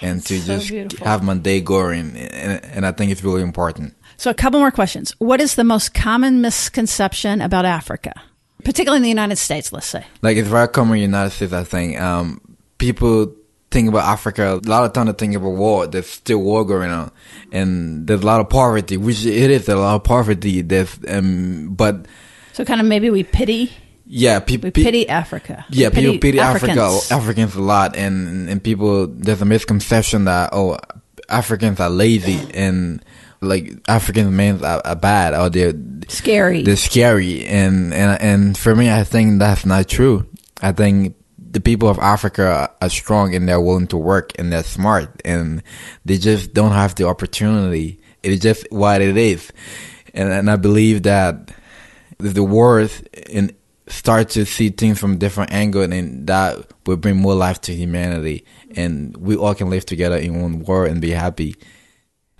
and 0.00 0.24
to 0.26 0.38
so 0.38 0.46
just 0.46 0.68
beautiful. 0.68 1.06
have 1.06 1.22
my 1.22 1.34
day 1.34 1.60
going. 1.60 2.16
And, 2.16 2.64
and 2.64 2.86
I 2.86 2.92
think 2.92 3.10
it's 3.12 3.24
really 3.24 3.42
important. 3.42 3.94
so, 4.16 4.30
a 4.30 4.34
couple 4.34 4.60
more 4.60 4.70
questions. 4.70 5.14
What 5.18 5.40
is 5.40 5.54
the 5.54 5.64
most 5.64 5.94
common 5.94 6.40
misconception 6.40 7.40
about 7.40 7.64
Africa? 7.64 8.12
particularly 8.64 8.98
in 8.98 9.02
the 9.02 9.08
United 9.08 9.36
States, 9.36 9.72
let's 9.72 9.86
say. 9.86 10.04
Like 10.22 10.36
it's 10.36 10.48
very 10.48 10.68
common 10.68 10.94
in 10.94 10.98
the 10.98 11.02
United 11.02 11.30
States. 11.30 11.52
I 11.52 11.64
think 11.64 12.00
um, 12.00 12.40
people 12.78 13.34
think 13.70 13.88
about 13.88 14.04
Africa. 14.04 14.54
A 14.54 14.68
lot 14.68 14.84
of 14.84 14.92
time 14.92 15.06
to 15.06 15.12
think 15.12 15.34
about 15.34 15.50
war. 15.50 15.86
There's 15.86 16.08
still 16.08 16.38
war 16.38 16.64
going 16.64 16.90
on, 16.90 17.12
and 17.52 18.06
there's 18.06 18.22
a 18.22 18.26
lot 18.26 18.40
of 18.40 18.48
poverty, 18.48 18.96
which 18.96 19.24
it 19.24 19.50
is. 19.50 19.66
There's 19.66 19.78
a 19.78 19.82
lot 19.82 19.96
of 19.96 20.04
poverty. 20.04 20.62
There's 20.62 20.98
um, 21.08 21.74
but 21.74 22.06
So 22.52 22.64
kind 22.64 22.80
of 22.80 22.86
maybe 22.86 23.10
we 23.10 23.22
pity 23.22 23.72
yeah, 24.06 24.40
people 24.40 24.68
we 24.68 24.70
pity 24.70 25.08
Africa. 25.08 25.64
Yeah, 25.70 25.88
We 25.88 25.94
people 25.94 26.18
pity 26.18 26.40
Africa, 26.40 26.72
Africans. 26.72 27.08
Oh, 27.10 27.16
Africans 27.16 27.54
a 27.54 27.62
lot, 27.62 27.96
and 27.96 28.48
and 28.48 28.62
people 28.62 29.06
there's 29.06 29.40
a 29.40 29.46
misconception 29.46 30.24
that 30.26 30.50
oh, 30.52 30.78
Africans 31.28 31.80
are 31.80 31.90
lazy 31.90 32.40
and 32.52 33.04
like 33.40 33.72
African 33.88 34.34
men 34.36 34.64
are, 34.64 34.82
are 34.84 34.96
bad 34.96 35.34
or 35.34 35.50
they're 35.50 35.74
Scary. 36.08 36.62
they're 36.62 36.76
scary, 36.76 37.46
and 37.46 37.94
and 37.94 38.20
and 38.20 38.58
for 38.58 38.74
me, 38.74 38.90
I 38.90 39.04
think 39.04 39.38
that's 39.38 39.64
not 39.64 39.88
true. 39.88 40.26
I 40.60 40.72
think 40.72 41.16
the 41.38 41.60
people 41.60 41.88
of 41.88 41.98
Africa 41.98 42.70
are 42.82 42.90
strong 42.90 43.34
and 43.34 43.48
they're 43.48 43.60
willing 43.60 43.86
to 43.86 43.96
work 43.96 44.32
and 44.38 44.52
they're 44.52 44.64
smart 44.64 45.22
and 45.24 45.62
they 46.04 46.18
just 46.18 46.52
don't 46.52 46.72
have 46.72 46.94
the 46.96 47.06
opportunity. 47.06 48.00
It's 48.22 48.42
just 48.42 48.66
what 48.70 49.00
it 49.00 49.16
is, 49.16 49.50
and 50.12 50.30
and 50.30 50.50
I 50.50 50.56
believe 50.56 51.04
that 51.04 51.52
the 52.18 52.44
world 52.44 52.90
and 53.32 53.54
start 53.86 54.30
to 54.30 54.46
see 54.46 54.70
things 54.70 54.98
from 54.98 55.12
a 55.12 55.16
different 55.16 55.52
angle 55.52 55.82
and 55.82 56.26
that 56.26 56.56
will 56.86 56.96
bring 56.96 57.16
more 57.16 57.34
life 57.34 57.60
to 57.60 57.74
humanity 57.74 58.44
and 58.76 59.16
we 59.16 59.36
all 59.36 59.54
can 59.54 59.68
live 59.68 59.84
together 59.84 60.16
in 60.16 60.40
one 60.40 60.60
world 60.64 60.90
and 60.90 61.00
be 61.00 61.10
happy 61.10 61.54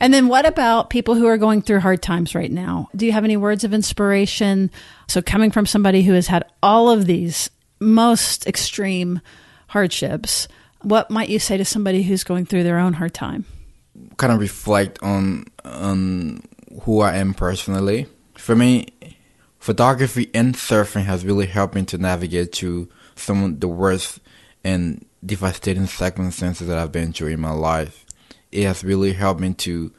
And 0.00 0.12
then 0.12 0.28
what 0.28 0.44
about 0.44 0.90
people 0.90 1.14
who 1.14 1.26
are 1.26 1.38
going 1.38 1.62
through 1.62 1.80
hard 1.80 2.02
times 2.02 2.34
right 2.34 2.50
now? 2.50 2.88
Do 2.96 3.06
you 3.06 3.12
have 3.12 3.24
any 3.24 3.36
words 3.36 3.64
of 3.64 3.72
inspiration? 3.72 4.70
So 5.08 5.22
coming 5.22 5.50
from 5.50 5.66
somebody 5.66 6.02
who 6.02 6.12
has 6.14 6.26
had 6.26 6.44
all 6.62 6.90
of 6.90 7.06
these 7.06 7.48
most 7.80 8.46
extreme 8.46 9.20
hardships, 9.68 10.48
what 10.82 11.10
might 11.10 11.28
you 11.28 11.38
say 11.38 11.56
to 11.56 11.64
somebody 11.64 12.02
who's 12.02 12.24
going 12.24 12.44
through 12.44 12.64
their 12.64 12.78
own 12.78 12.92
hard 12.94 13.14
time? 13.14 13.46
kind 14.16 14.32
of 14.32 14.40
reflect 14.40 14.98
on 15.02 15.46
on 15.64 16.42
who 16.82 17.00
I 17.00 17.16
am 17.16 17.34
personally. 17.34 18.06
For 18.36 18.56
me, 18.56 18.88
photography 19.64 20.30
and 20.34 20.54
surfing 20.54 21.04
has 21.04 21.24
really 21.24 21.46
helped 21.46 21.74
me 21.74 21.82
to 21.82 21.96
navigate 21.96 22.54
through 22.54 22.86
some 23.16 23.42
of 23.42 23.60
the 23.60 23.66
worst 23.66 24.20
and 24.62 25.02
devastating 25.24 25.86
circumstances 25.86 26.68
that 26.68 26.76
I've 26.76 26.92
been 26.92 27.14
through 27.14 27.28
in 27.28 27.40
my 27.40 27.52
life. 27.52 28.04
It 28.52 28.64
has 28.64 28.84
really 28.84 29.14
helped 29.14 29.40
me 29.40 29.54
to 29.54 29.90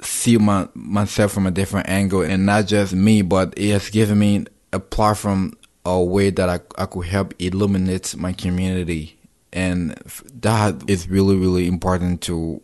see 0.00 0.38
my 0.38 0.68
myself 0.74 1.32
from 1.32 1.48
a 1.48 1.50
different 1.50 1.88
angle 1.88 2.22
and 2.22 2.46
not 2.46 2.68
just 2.68 2.94
me, 2.94 3.20
but 3.20 3.52
it 3.56 3.72
has 3.72 3.90
given 3.90 4.20
me 4.20 4.44
a 4.72 4.78
platform, 4.78 5.54
a 5.84 6.00
way 6.00 6.30
that 6.30 6.48
I, 6.48 6.60
I 6.80 6.86
could 6.86 7.06
help 7.06 7.34
illuminate 7.40 8.16
my 8.16 8.32
community. 8.32 9.18
And 9.52 10.00
that 10.42 10.88
is 10.88 11.08
really, 11.08 11.34
really 11.34 11.66
important 11.66 12.20
to 12.22 12.62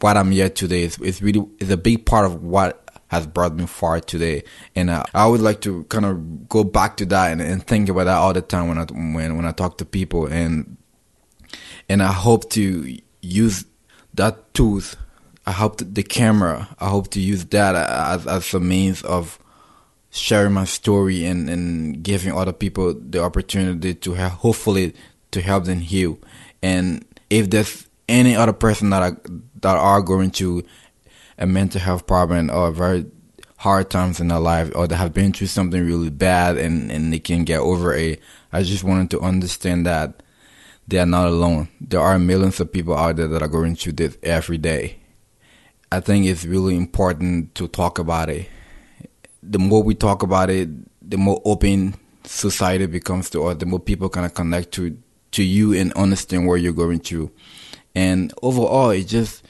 what 0.00 0.18
I'm 0.18 0.30
here 0.30 0.50
today. 0.50 0.82
It's, 0.82 0.98
it's 0.98 1.22
really, 1.22 1.48
it's 1.58 1.70
a 1.70 1.78
big 1.78 2.04
part 2.04 2.26
of 2.26 2.42
what 2.42 2.81
has 3.12 3.26
brought 3.26 3.54
me 3.54 3.66
far 3.66 4.00
today. 4.00 4.42
And 4.74 4.88
uh, 4.88 5.04
I 5.12 5.26
would 5.26 5.42
like 5.42 5.60
to 5.60 5.84
kind 5.84 6.06
of 6.06 6.48
go 6.48 6.64
back 6.64 6.96
to 6.96 7.06
that 7.06 7.30
and, 7.30 7.42
and 7.42 7.64
think 7.64 7.90
about 7.90 8.04
that 8.04 8.16
all 8.16 8.32
the 8.32 8.40
time 8.40 8.68
when 8.68 8.78
I, 8.78 8.84
when, 8.84 9.36
when 9.36 9.44
I 9.44 9.52
talk 9.52 9.76
to 9.78 9.84
people. 9.84 10.26
And, 10.26 10.78
and 11.90 12.02
I 12.02 12.10
hope 12.10 12.48
to 12.50 12.98
use 13.20 13.66
that 14.14 14.54
tools. 14.54 14.96
I 15.46 15.52
hope 15.52 15.76
that 15.76 15.94
the 15.94 16.02
camera. 16.02 16.68
I 16.80 16.88
hope 16.88 17.10
to 17.10 17.20
use 17.20 17.44
that 17.46 17.74
as 17.74 18.26
as 18.26 18.54
a 18.54 18.60
means 18.60 19.02
of 19.02 19.38
sharing 20.10 20.52
my 20.52 20.64
story 20.64 21.26
and 21.26 21.50
and 21.50 22.02
giving 22.02 22.32
other 22.32 22.52
people 22.52 22.94
the 22.94 23.20
opportunity 23.22 23.94
to 23.94 24.14
have, 24.14 24.32
hopefully 24.32 24.94
to 25.32 25.40
help 25.40 25.64
them 25.64 25.80
heal. 25.80 26.18
And 26.62 27.04
if 27.28 27.50
there's 27.50 27.88
any 28.08 28.36
other 28.36 28.52
person 28.52 28.90
that 28.90 29.02
I, 29.02 29.10
that 29.60 29.76
are 29.76 30.00
going 30.00 30.30
through 30.30 30.62
a 31.42 31.46
mental 31.46 31.80
health 31.80 32.06
problem 32.06 32.50
or 32.50 32.70
very 32.70 33.04
hard 33.58 33.90
times 33.90 34.20
in 34.20 34.28
their 34.28 34.40
life 34.40 34.70
or 34.74 34.86
they 34.88 34.96
have 34.96 35.12
been 35.12 35.32
through 35.32 35.46
something 35.46 35.84
really 35.84 36.10
bad 36.10 36.56
and 36.56 36.90
and 36.90 37.12
they 37.12 37.18
can 37.18 37.44
get 37.44 37.60
over 37.60 37.94
it, 37.94 38.20
I 38.52 38.62
just 38.62 38.84
wanted 38.84 39.10
to 39.10 39.20
understand 39.20 39.86
that 39.86 40.22
they 40.88 40.98
are 40.98 41.06
not 41.06 41.28
alone. 41.28 41.68
There 41.80 42.00
are 42.00 42.18
millions 42.18 42.60
of 42.60 42.72
people 42.72 42.96
out 42.96 43.16
there 43.16 43.28
that 43.28 43.42
are 43.42 43.48
going 43.48 43.76
through 43.76 43.92
this 43.92 44.16
every 44.22 44.58
day. 44.58 44.98
I 45.90 46.00
think 46.00 46.26
it's 46.26 46.44
really 46.44 46.76
important 46.76 47.54
to 47.56 47.68
talk 47.68 47.98
about 47.98 48.30
it. 48.30 48.48
The 49.42 49.58
more 49.58 49.82
we 49.82 49.94
talk 49.94 50.22
about 50.22 50.50
it, 50.50 50.68
the 51.08 51.18
more 51.18 51.40
open 51.44 51.94
society 52.24 52.86
becomes 52.86 53.30
to 53.30 53.44
us, 53.44 53.58
the 53.58 53.66
more 53.66 53.80
people 53.80 54.08
kind 54.08 54.26
of 54.26 54.34
connect 54.34 54.72
to, 54.72 54.96
to 55.32 55.42
you 55.42 55.74
and 55.74 55.92
understand 55.92 56.46
what 56.46 56.60
you're 56.60 56.72
going 56.72 57.00
through. 57.00 57.30
And 57.94 58.32
overall, 58.42 58.90
it 58.90 59.04
just 59.04 59.41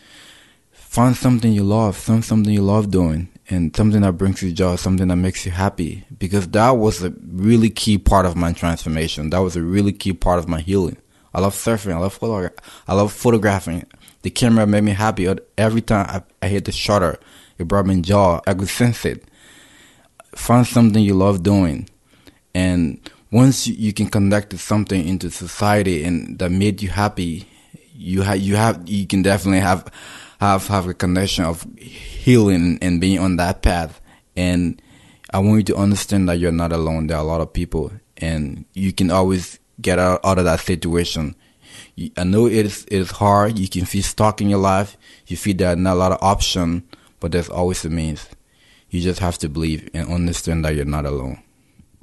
find 0.92 1.16
something 1.16 1.54
you 1.54 1.64
love, 1.64 1.96
find 1.96 2.22
something 2.22 2.52
you 2.52 2.60
love 2.60 2.90
doing, 2.90 3.26
and 3.48 3.74
something 3.74 4.02
that 4.02 4.18
brings 4.18 4.42
you 4.42 4.52
joy, 4.52 4.76
something 4.76 5.08
that 5.08 5.16
makes 5.16 5.46
you 5.46 5.50
happy. 5.50 6.04
Because 6.18 6.46
that 6.48 6.72
was 6.72 7.02
a 7.02 7.14
really 7.24 7.70
key 7.70 7.96
part 7.96 8.26
of 8.26 8.36
my 8.36 8.52
transformation. 8.52 9.30
That 9.30 9.38
was 9.38 9.56
a 9.56 9.62
really 9.62 9.94
key 9.94 10.12
part 10.12 10.38
of 10.38 10.48
my 10.48 10.60
healing. 10.60 10.98
I 11.32 11.40
love 11.40 11.54
surfing. 11.54 11.94
I 11.94 11.98
love 11.98 12.18
photogra- 12.20 12.58
I 12.86 12.92
love 12.92 13.10
photographing. 13.10 13.86
The 14.20 14.28
camera 14.28 14.66
made 14.66 14.84
me 14.84 14.92
happy. 14.92 15.34
Every 15.56 15.80
time 15.80 16.06
I, 16.10 16.44
I 16.44 16.48
hit 16.48 16.66
the 16.66 16.72
shutter, 16.72 17.18
it 17.56 17.66
brought 17.66 17.86
me 17.86 18.02
joy. 18.02 18.40
I 18.46 18.52
could 18.52 18.68
sense 18.68 19.06
it. 19.06 19.24
Find 20.34 20.66
something 20.66 21.02
you 21.02 21.14
love 21.14 21.42
doing, 21.42 21.88
and 22.54 23.00
once 23.30 23.66
you, 23.66 23.94
can 23.94 24.08
connect 24.08 24.50
to 24.50 24.58
something 24.58 25.08
into 25.08 25.30
society 25.30 26.04
and 26.04 26.38
that 26.38 26.50
made 26.50 26.82
you 26.82 26.90
happy, 26.90 27.48
you 27.94 28.20
have 28.22 28.38
you 28.38 28.56
have 28.56 28.86
you 28.86 29.06
can 29.06 29.22
definitely 29.22 29.60
have 29.60 29.90
have 30.42 30.66
have 30.66 30.88
a 30.88 30.94
connection 30.94 31.44
of 31.44 31.64
healing 31.78 32.76
and 32.82 33.00
being 33.00 33.20
on 33.20 33.36
that 33.36 33.62
path. 33.62 34.00
And 34.36 34.82
I 35.32 35.38
want 35.38 35.58
you 35.58 35.74
to 35.74 35.76
understand 35.76 36.28
that 36.28 36.38
you're 36.40 36.50
not 36.50 36.72
alone. 36.72 37.06
There 37.06 37.16
are 37.16 37.22
a 37.22 37.26
lot 37.26 37.40
of 37.40 37.52
people, 37.52 37.92
and 38.16 38.64
you 38.74 38.92
can 38.92 39.10
always 39.12 39.60
get 39.80 40.00
out, 40.00 40.20
out 40.24 40.38
of 40.38 40.44
that 40.44 40.60
situation. 40.60 41.36
I 42.16 42.24
know 42.24 42.46
it 42.46 42.66
is 42.66 42.84
it 42.86 42.98
is 42.98 43.12
hard. 43.12 43.58
You 43.58 43.68
can 43.68 43.84
feel 43.84 44.02
stuck 44.02 44.40
in 44.40 44.48
your 44.48 44.58
life. 44.58 44.96
You 45.28 45.36
feel 45.36 45.56
there 45.56 45.72
are 45.72 45.76
not 45.76 45.94
a 45.94 46.00
lot 46.00 46.12
of 46.12 46.18
option, 46.20 46.82
but 47.20 47.30
there's 47.30 47.48
always 47.48 47.84
a 47.84 47.90
means. 47.90 48.28
You 48.90 49.00
just 49.00 49.20
have 49.20 49.38
to 49.38 49.48
believe 49.48 49.88
and 49.94 50.08
understand 50.08 50.64
that 50.64 50.74
you're 50.74 50.84
not 50.84 51.06
alone. 51.06 51.40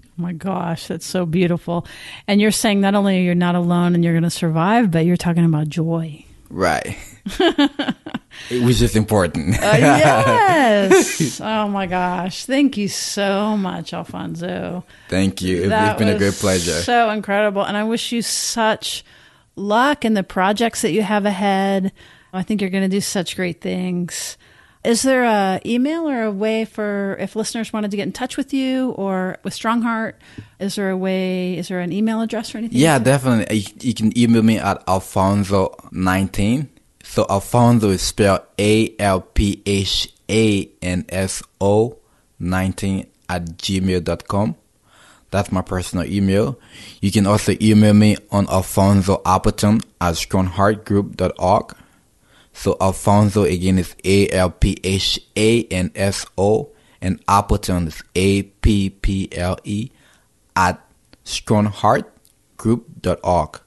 Oh 0.06 0.21
my 0.21 0.34
gosh, 0.34 0.88
that's 0.88 1.06
so 1.06 1.25
beautiful. 1.25 1.86
And 2.25 2.39
you're 2.39 2.52
saying 2.52 2.80
not 2.80 2.95
only 2.95 3.21
you're 3.23 3.36
not 3.36 3.56
alone 3.56 3.95
and 3.95 4.04
you're 4.04 4.13
going 4.13 4.23
to 4.23 4.30
survive, 4.30 4.91
but 4.91 5.06
you're 5.06 5.17
talking 5.17 5.45
about 5.45 5.67
joy. 5.67 6.25
Right. 6.49 6.97
Which 8.49 8.78
just 8.78 8.95
important. 8.95 9.56
Uh, 9.56 9.60
yes. 9.78 11.39
oh 11.41 11.67
my 11.67 11.86
gosh. 11.86 12.45
Thank 12.45 12.78
you 12.78 12.88
so 12.88 13.56
much, 13.56 13.91
Alphanso. 13.91 14.84
Thank 15.08 15.41
you. 15.41 15.63
It, 15.63 15.71
it's 15.71 15.99
been 15.99 16.10
a 16.10 16.17
great 16.17 16.34
pleasure. 16.34 16.82
So 16.82 17.10
incredible. 17.12 17.63
And 17.63 17.78
I 17.78 17.84
wish 17.84 18.12
you 18.12 18.21
such 18.21 19.04
luck 19.56 20.06
in 20.06 20.13
the 20.13 20.23
projects 20.23 20.82
that 20.82 20.91
you 20.91 21.04
have 21.04 21.25
ahead. 21.25 21.91
I 22.34 22.43
think 22.43 22.62
you're 22.62 22.69
going 22.69 22.84
to 22.84 22.89
do 22.89 23.02
such 23.02 23.36
great 23.36 23.62
things. 23.62 24.38
Is 24.84 25.02
there 25.02 25.25
a 25.25 25.60
email 25.65 26.08
or 26.10 26.23
a 26.23 26.32
way 26.32 26.63
for 26.63 27.17
if 27.19 27.36
listeners 27.36 27.73
wanted 27.73 27.91
to 27.91 27.97
get 27.97 28.04
in 28.04 28.13
touch 28.13 28.38
with 28.38 28.54
you 28.54 28.91
or 28.91 29.38
with 29.43 29.54
Strongheart? 29.54 30.13
Is 30.60 30.75
there 30.75 30.89
a 30.89 30.95
way? 30.97 31.58
Is 31.58 31.67
there 31.67 31.82
an 31.82 31.91
email 31.91 32.21
address 32.21 32.56
or 32.56 32.60
anything? 32.60 32.78
Yeah, 32.80 32.97
definitely. 32.97 33.58
You, 33.58 33.67
you 33.82 33.93
can 33.93 34.17
email 34.17 34.41
me 34.41 34.58
at 34.58 34.86
Alphanso19. 34.86 36.67
So 37.10 37.26
Alphanso 37.26 37.89
is 37.89 38.04
spelled 38.04 38.41
A 38.60 38.93
L 39.00 39.22
P 39.22 39.63
H 39.65 40.13
A 40.30 40.69
N 40.80 41.06
S 41.10 41.41
O 41.60 41.98
19 42.38 43.08
at 43.28 43.45
gmail.com. 43.58 44.56
That's 45.32 45.52
my 45.52 45.63
personal 45.63 46.06
email. 46.06 46.60
You 47.02 47.12
can 47.12 47.26
also 47.26 47.56
email 47.60 47.95
me 47.95 48.17
on 48.30 48.45
Alphanso 48.45 49.24
Appleton 49.26 49.82
at 50.00 50.13
strongheartgroup.org. 50.13 51.76
So 52.54 52.76
Alphanso 52.76 53.52
again 53.52 53.80
is 53.80 53.95
A 54.06 54.30
L 54.30 54.52
P 54.52 54.78
H 54.84 55.19
A 55.36 55.63
N 55.63 55.89
S 55.95 56.28
O 56.38 56.69
and 57.02 57.19
Appleton 57.28 57.88
is 57.88 58.04
A 58.13 58.43
P 58.43 58.91
P 58.91 59.30
L 59.32 59.58
E 59.63 59.89
at 60.56 60.80
strongheartgroup.org. 61.26 63.62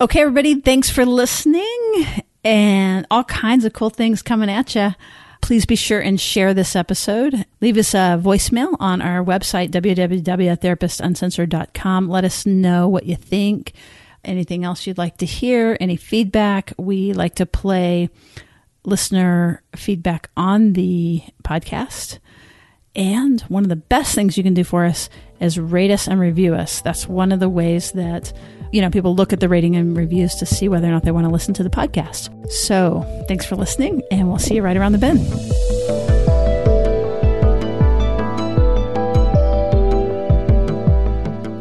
Okay, 0.00 0.22
everybody, 0.22 0.60
thanks 0.60 0.90
for 0.90 1.06
listening 1.06 2.24
and 2.44 3.06
all 3.10 3.24
kinds 3.24 3.64
of 3.64 3.72
cool 3.72 3.90
things 3.90 4.22
coming 4.22 4.50
at 4.50 4.74
you. 4.74 4.94
Please 5.40 5.64
be 5.66 5.76
sure 5.76 6.00
and 6.00 6.20
share 6.20 6.54
this 6.54 6.76
episode. 6.76 7.44
Leave 7.60 7.76
us 7.76 7.94
a 7.94 8.20
voicemail 8.22 8.76
on 8.78 9.02
our 9.02 9.24
website, 9.24 9.70
www.therapistuncensored.com. 9.70 12.08
Let 12.08 12.24
us 12.24 12.46
know 12.46 12.88
what 12.88 13.06
you 13.06 13.16
think. 13.16 13.72
Anything 14.24 14.62
else 14.64 14.86
you'd 14.86 14.98
like 14.98 15.16
to 15.16 15.26
hear, 15.26 15.76
any 15.80 15.96
feedback. 15.96 16.72
We 16.78 17.12
like 17.12 17.34
to 17.36 17.46
play 17.46 18.08
listener 18.84 19.62
feedback 19.74 20.30
on 20.36 20.74
the 20.74 21.24
podcast. 21.42 22.18
And 22.94 23.40
one 23.42 23.64
of 23.64 23.68
the 23.68 23.76
best 23.76 24.14
things 24.14 24.36
you 24.36 24.44
can 24.44 24.54
do 24.54 24.64
for 24.64 24.84
us 24.84 25.08
is 25.42 25.58
rate 25.58 25.90
us 25.90 26.06
and 26.06 26.20
review 26.20 26.54
us. 26.54 26.80
That's 26.80 27.08
one 27.08 27.32
of 27.32 27.40
the 27.40 27.48
ways 27.48 27.92
that 27.92 28.32
you 28.70 28.80
know 28.80 28.90
people 28.90 29.14
look 29.14 29.32
at 29.32 29.40
the 29.40 29.48
rating 29.48 29.76
and 29.76 29.96
reviews 29.96 30.34
to 30.36 30.46
see 30.46 30.68
whether 30.68 30.86
or 30.86 30.90
not 30.90 31.04
they 31.04 31.10
want 31.10 31.26
to 31.26 31.32
listen 31.32 31.52
to 31.54 31.62
the 31.62 31.70
podcast. 31.70 32.50
So 32.50 33.02
thanks 33.28 33.44
for 33.44 33.56
listening, 33.56 34.02
and 34.10 34.28
we'll 34.28 34.38
see 34.38 34.54
you 34.54 34.62
right 34.62 34.76
around 34.76 34.92
the 34.92 34.98
bend. 34.98 35.20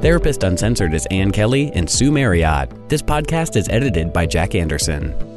Therapist 0.01 0.41
Uncensored 0.43 0.95
is 0.95 1.05
Ann 1.11 1.31
Kelly 1.31 1.71
and 1.73 1.87
Sue 1.87 2.11
Marriott. 2.11 2.89
This 2.89 3.03
podcast 3.03 3.55
is 3.55 3.69
edited 3.69 4.11
by 4.11 4.25
Jack 4.25 4.55
Anderson. 4.55 5.30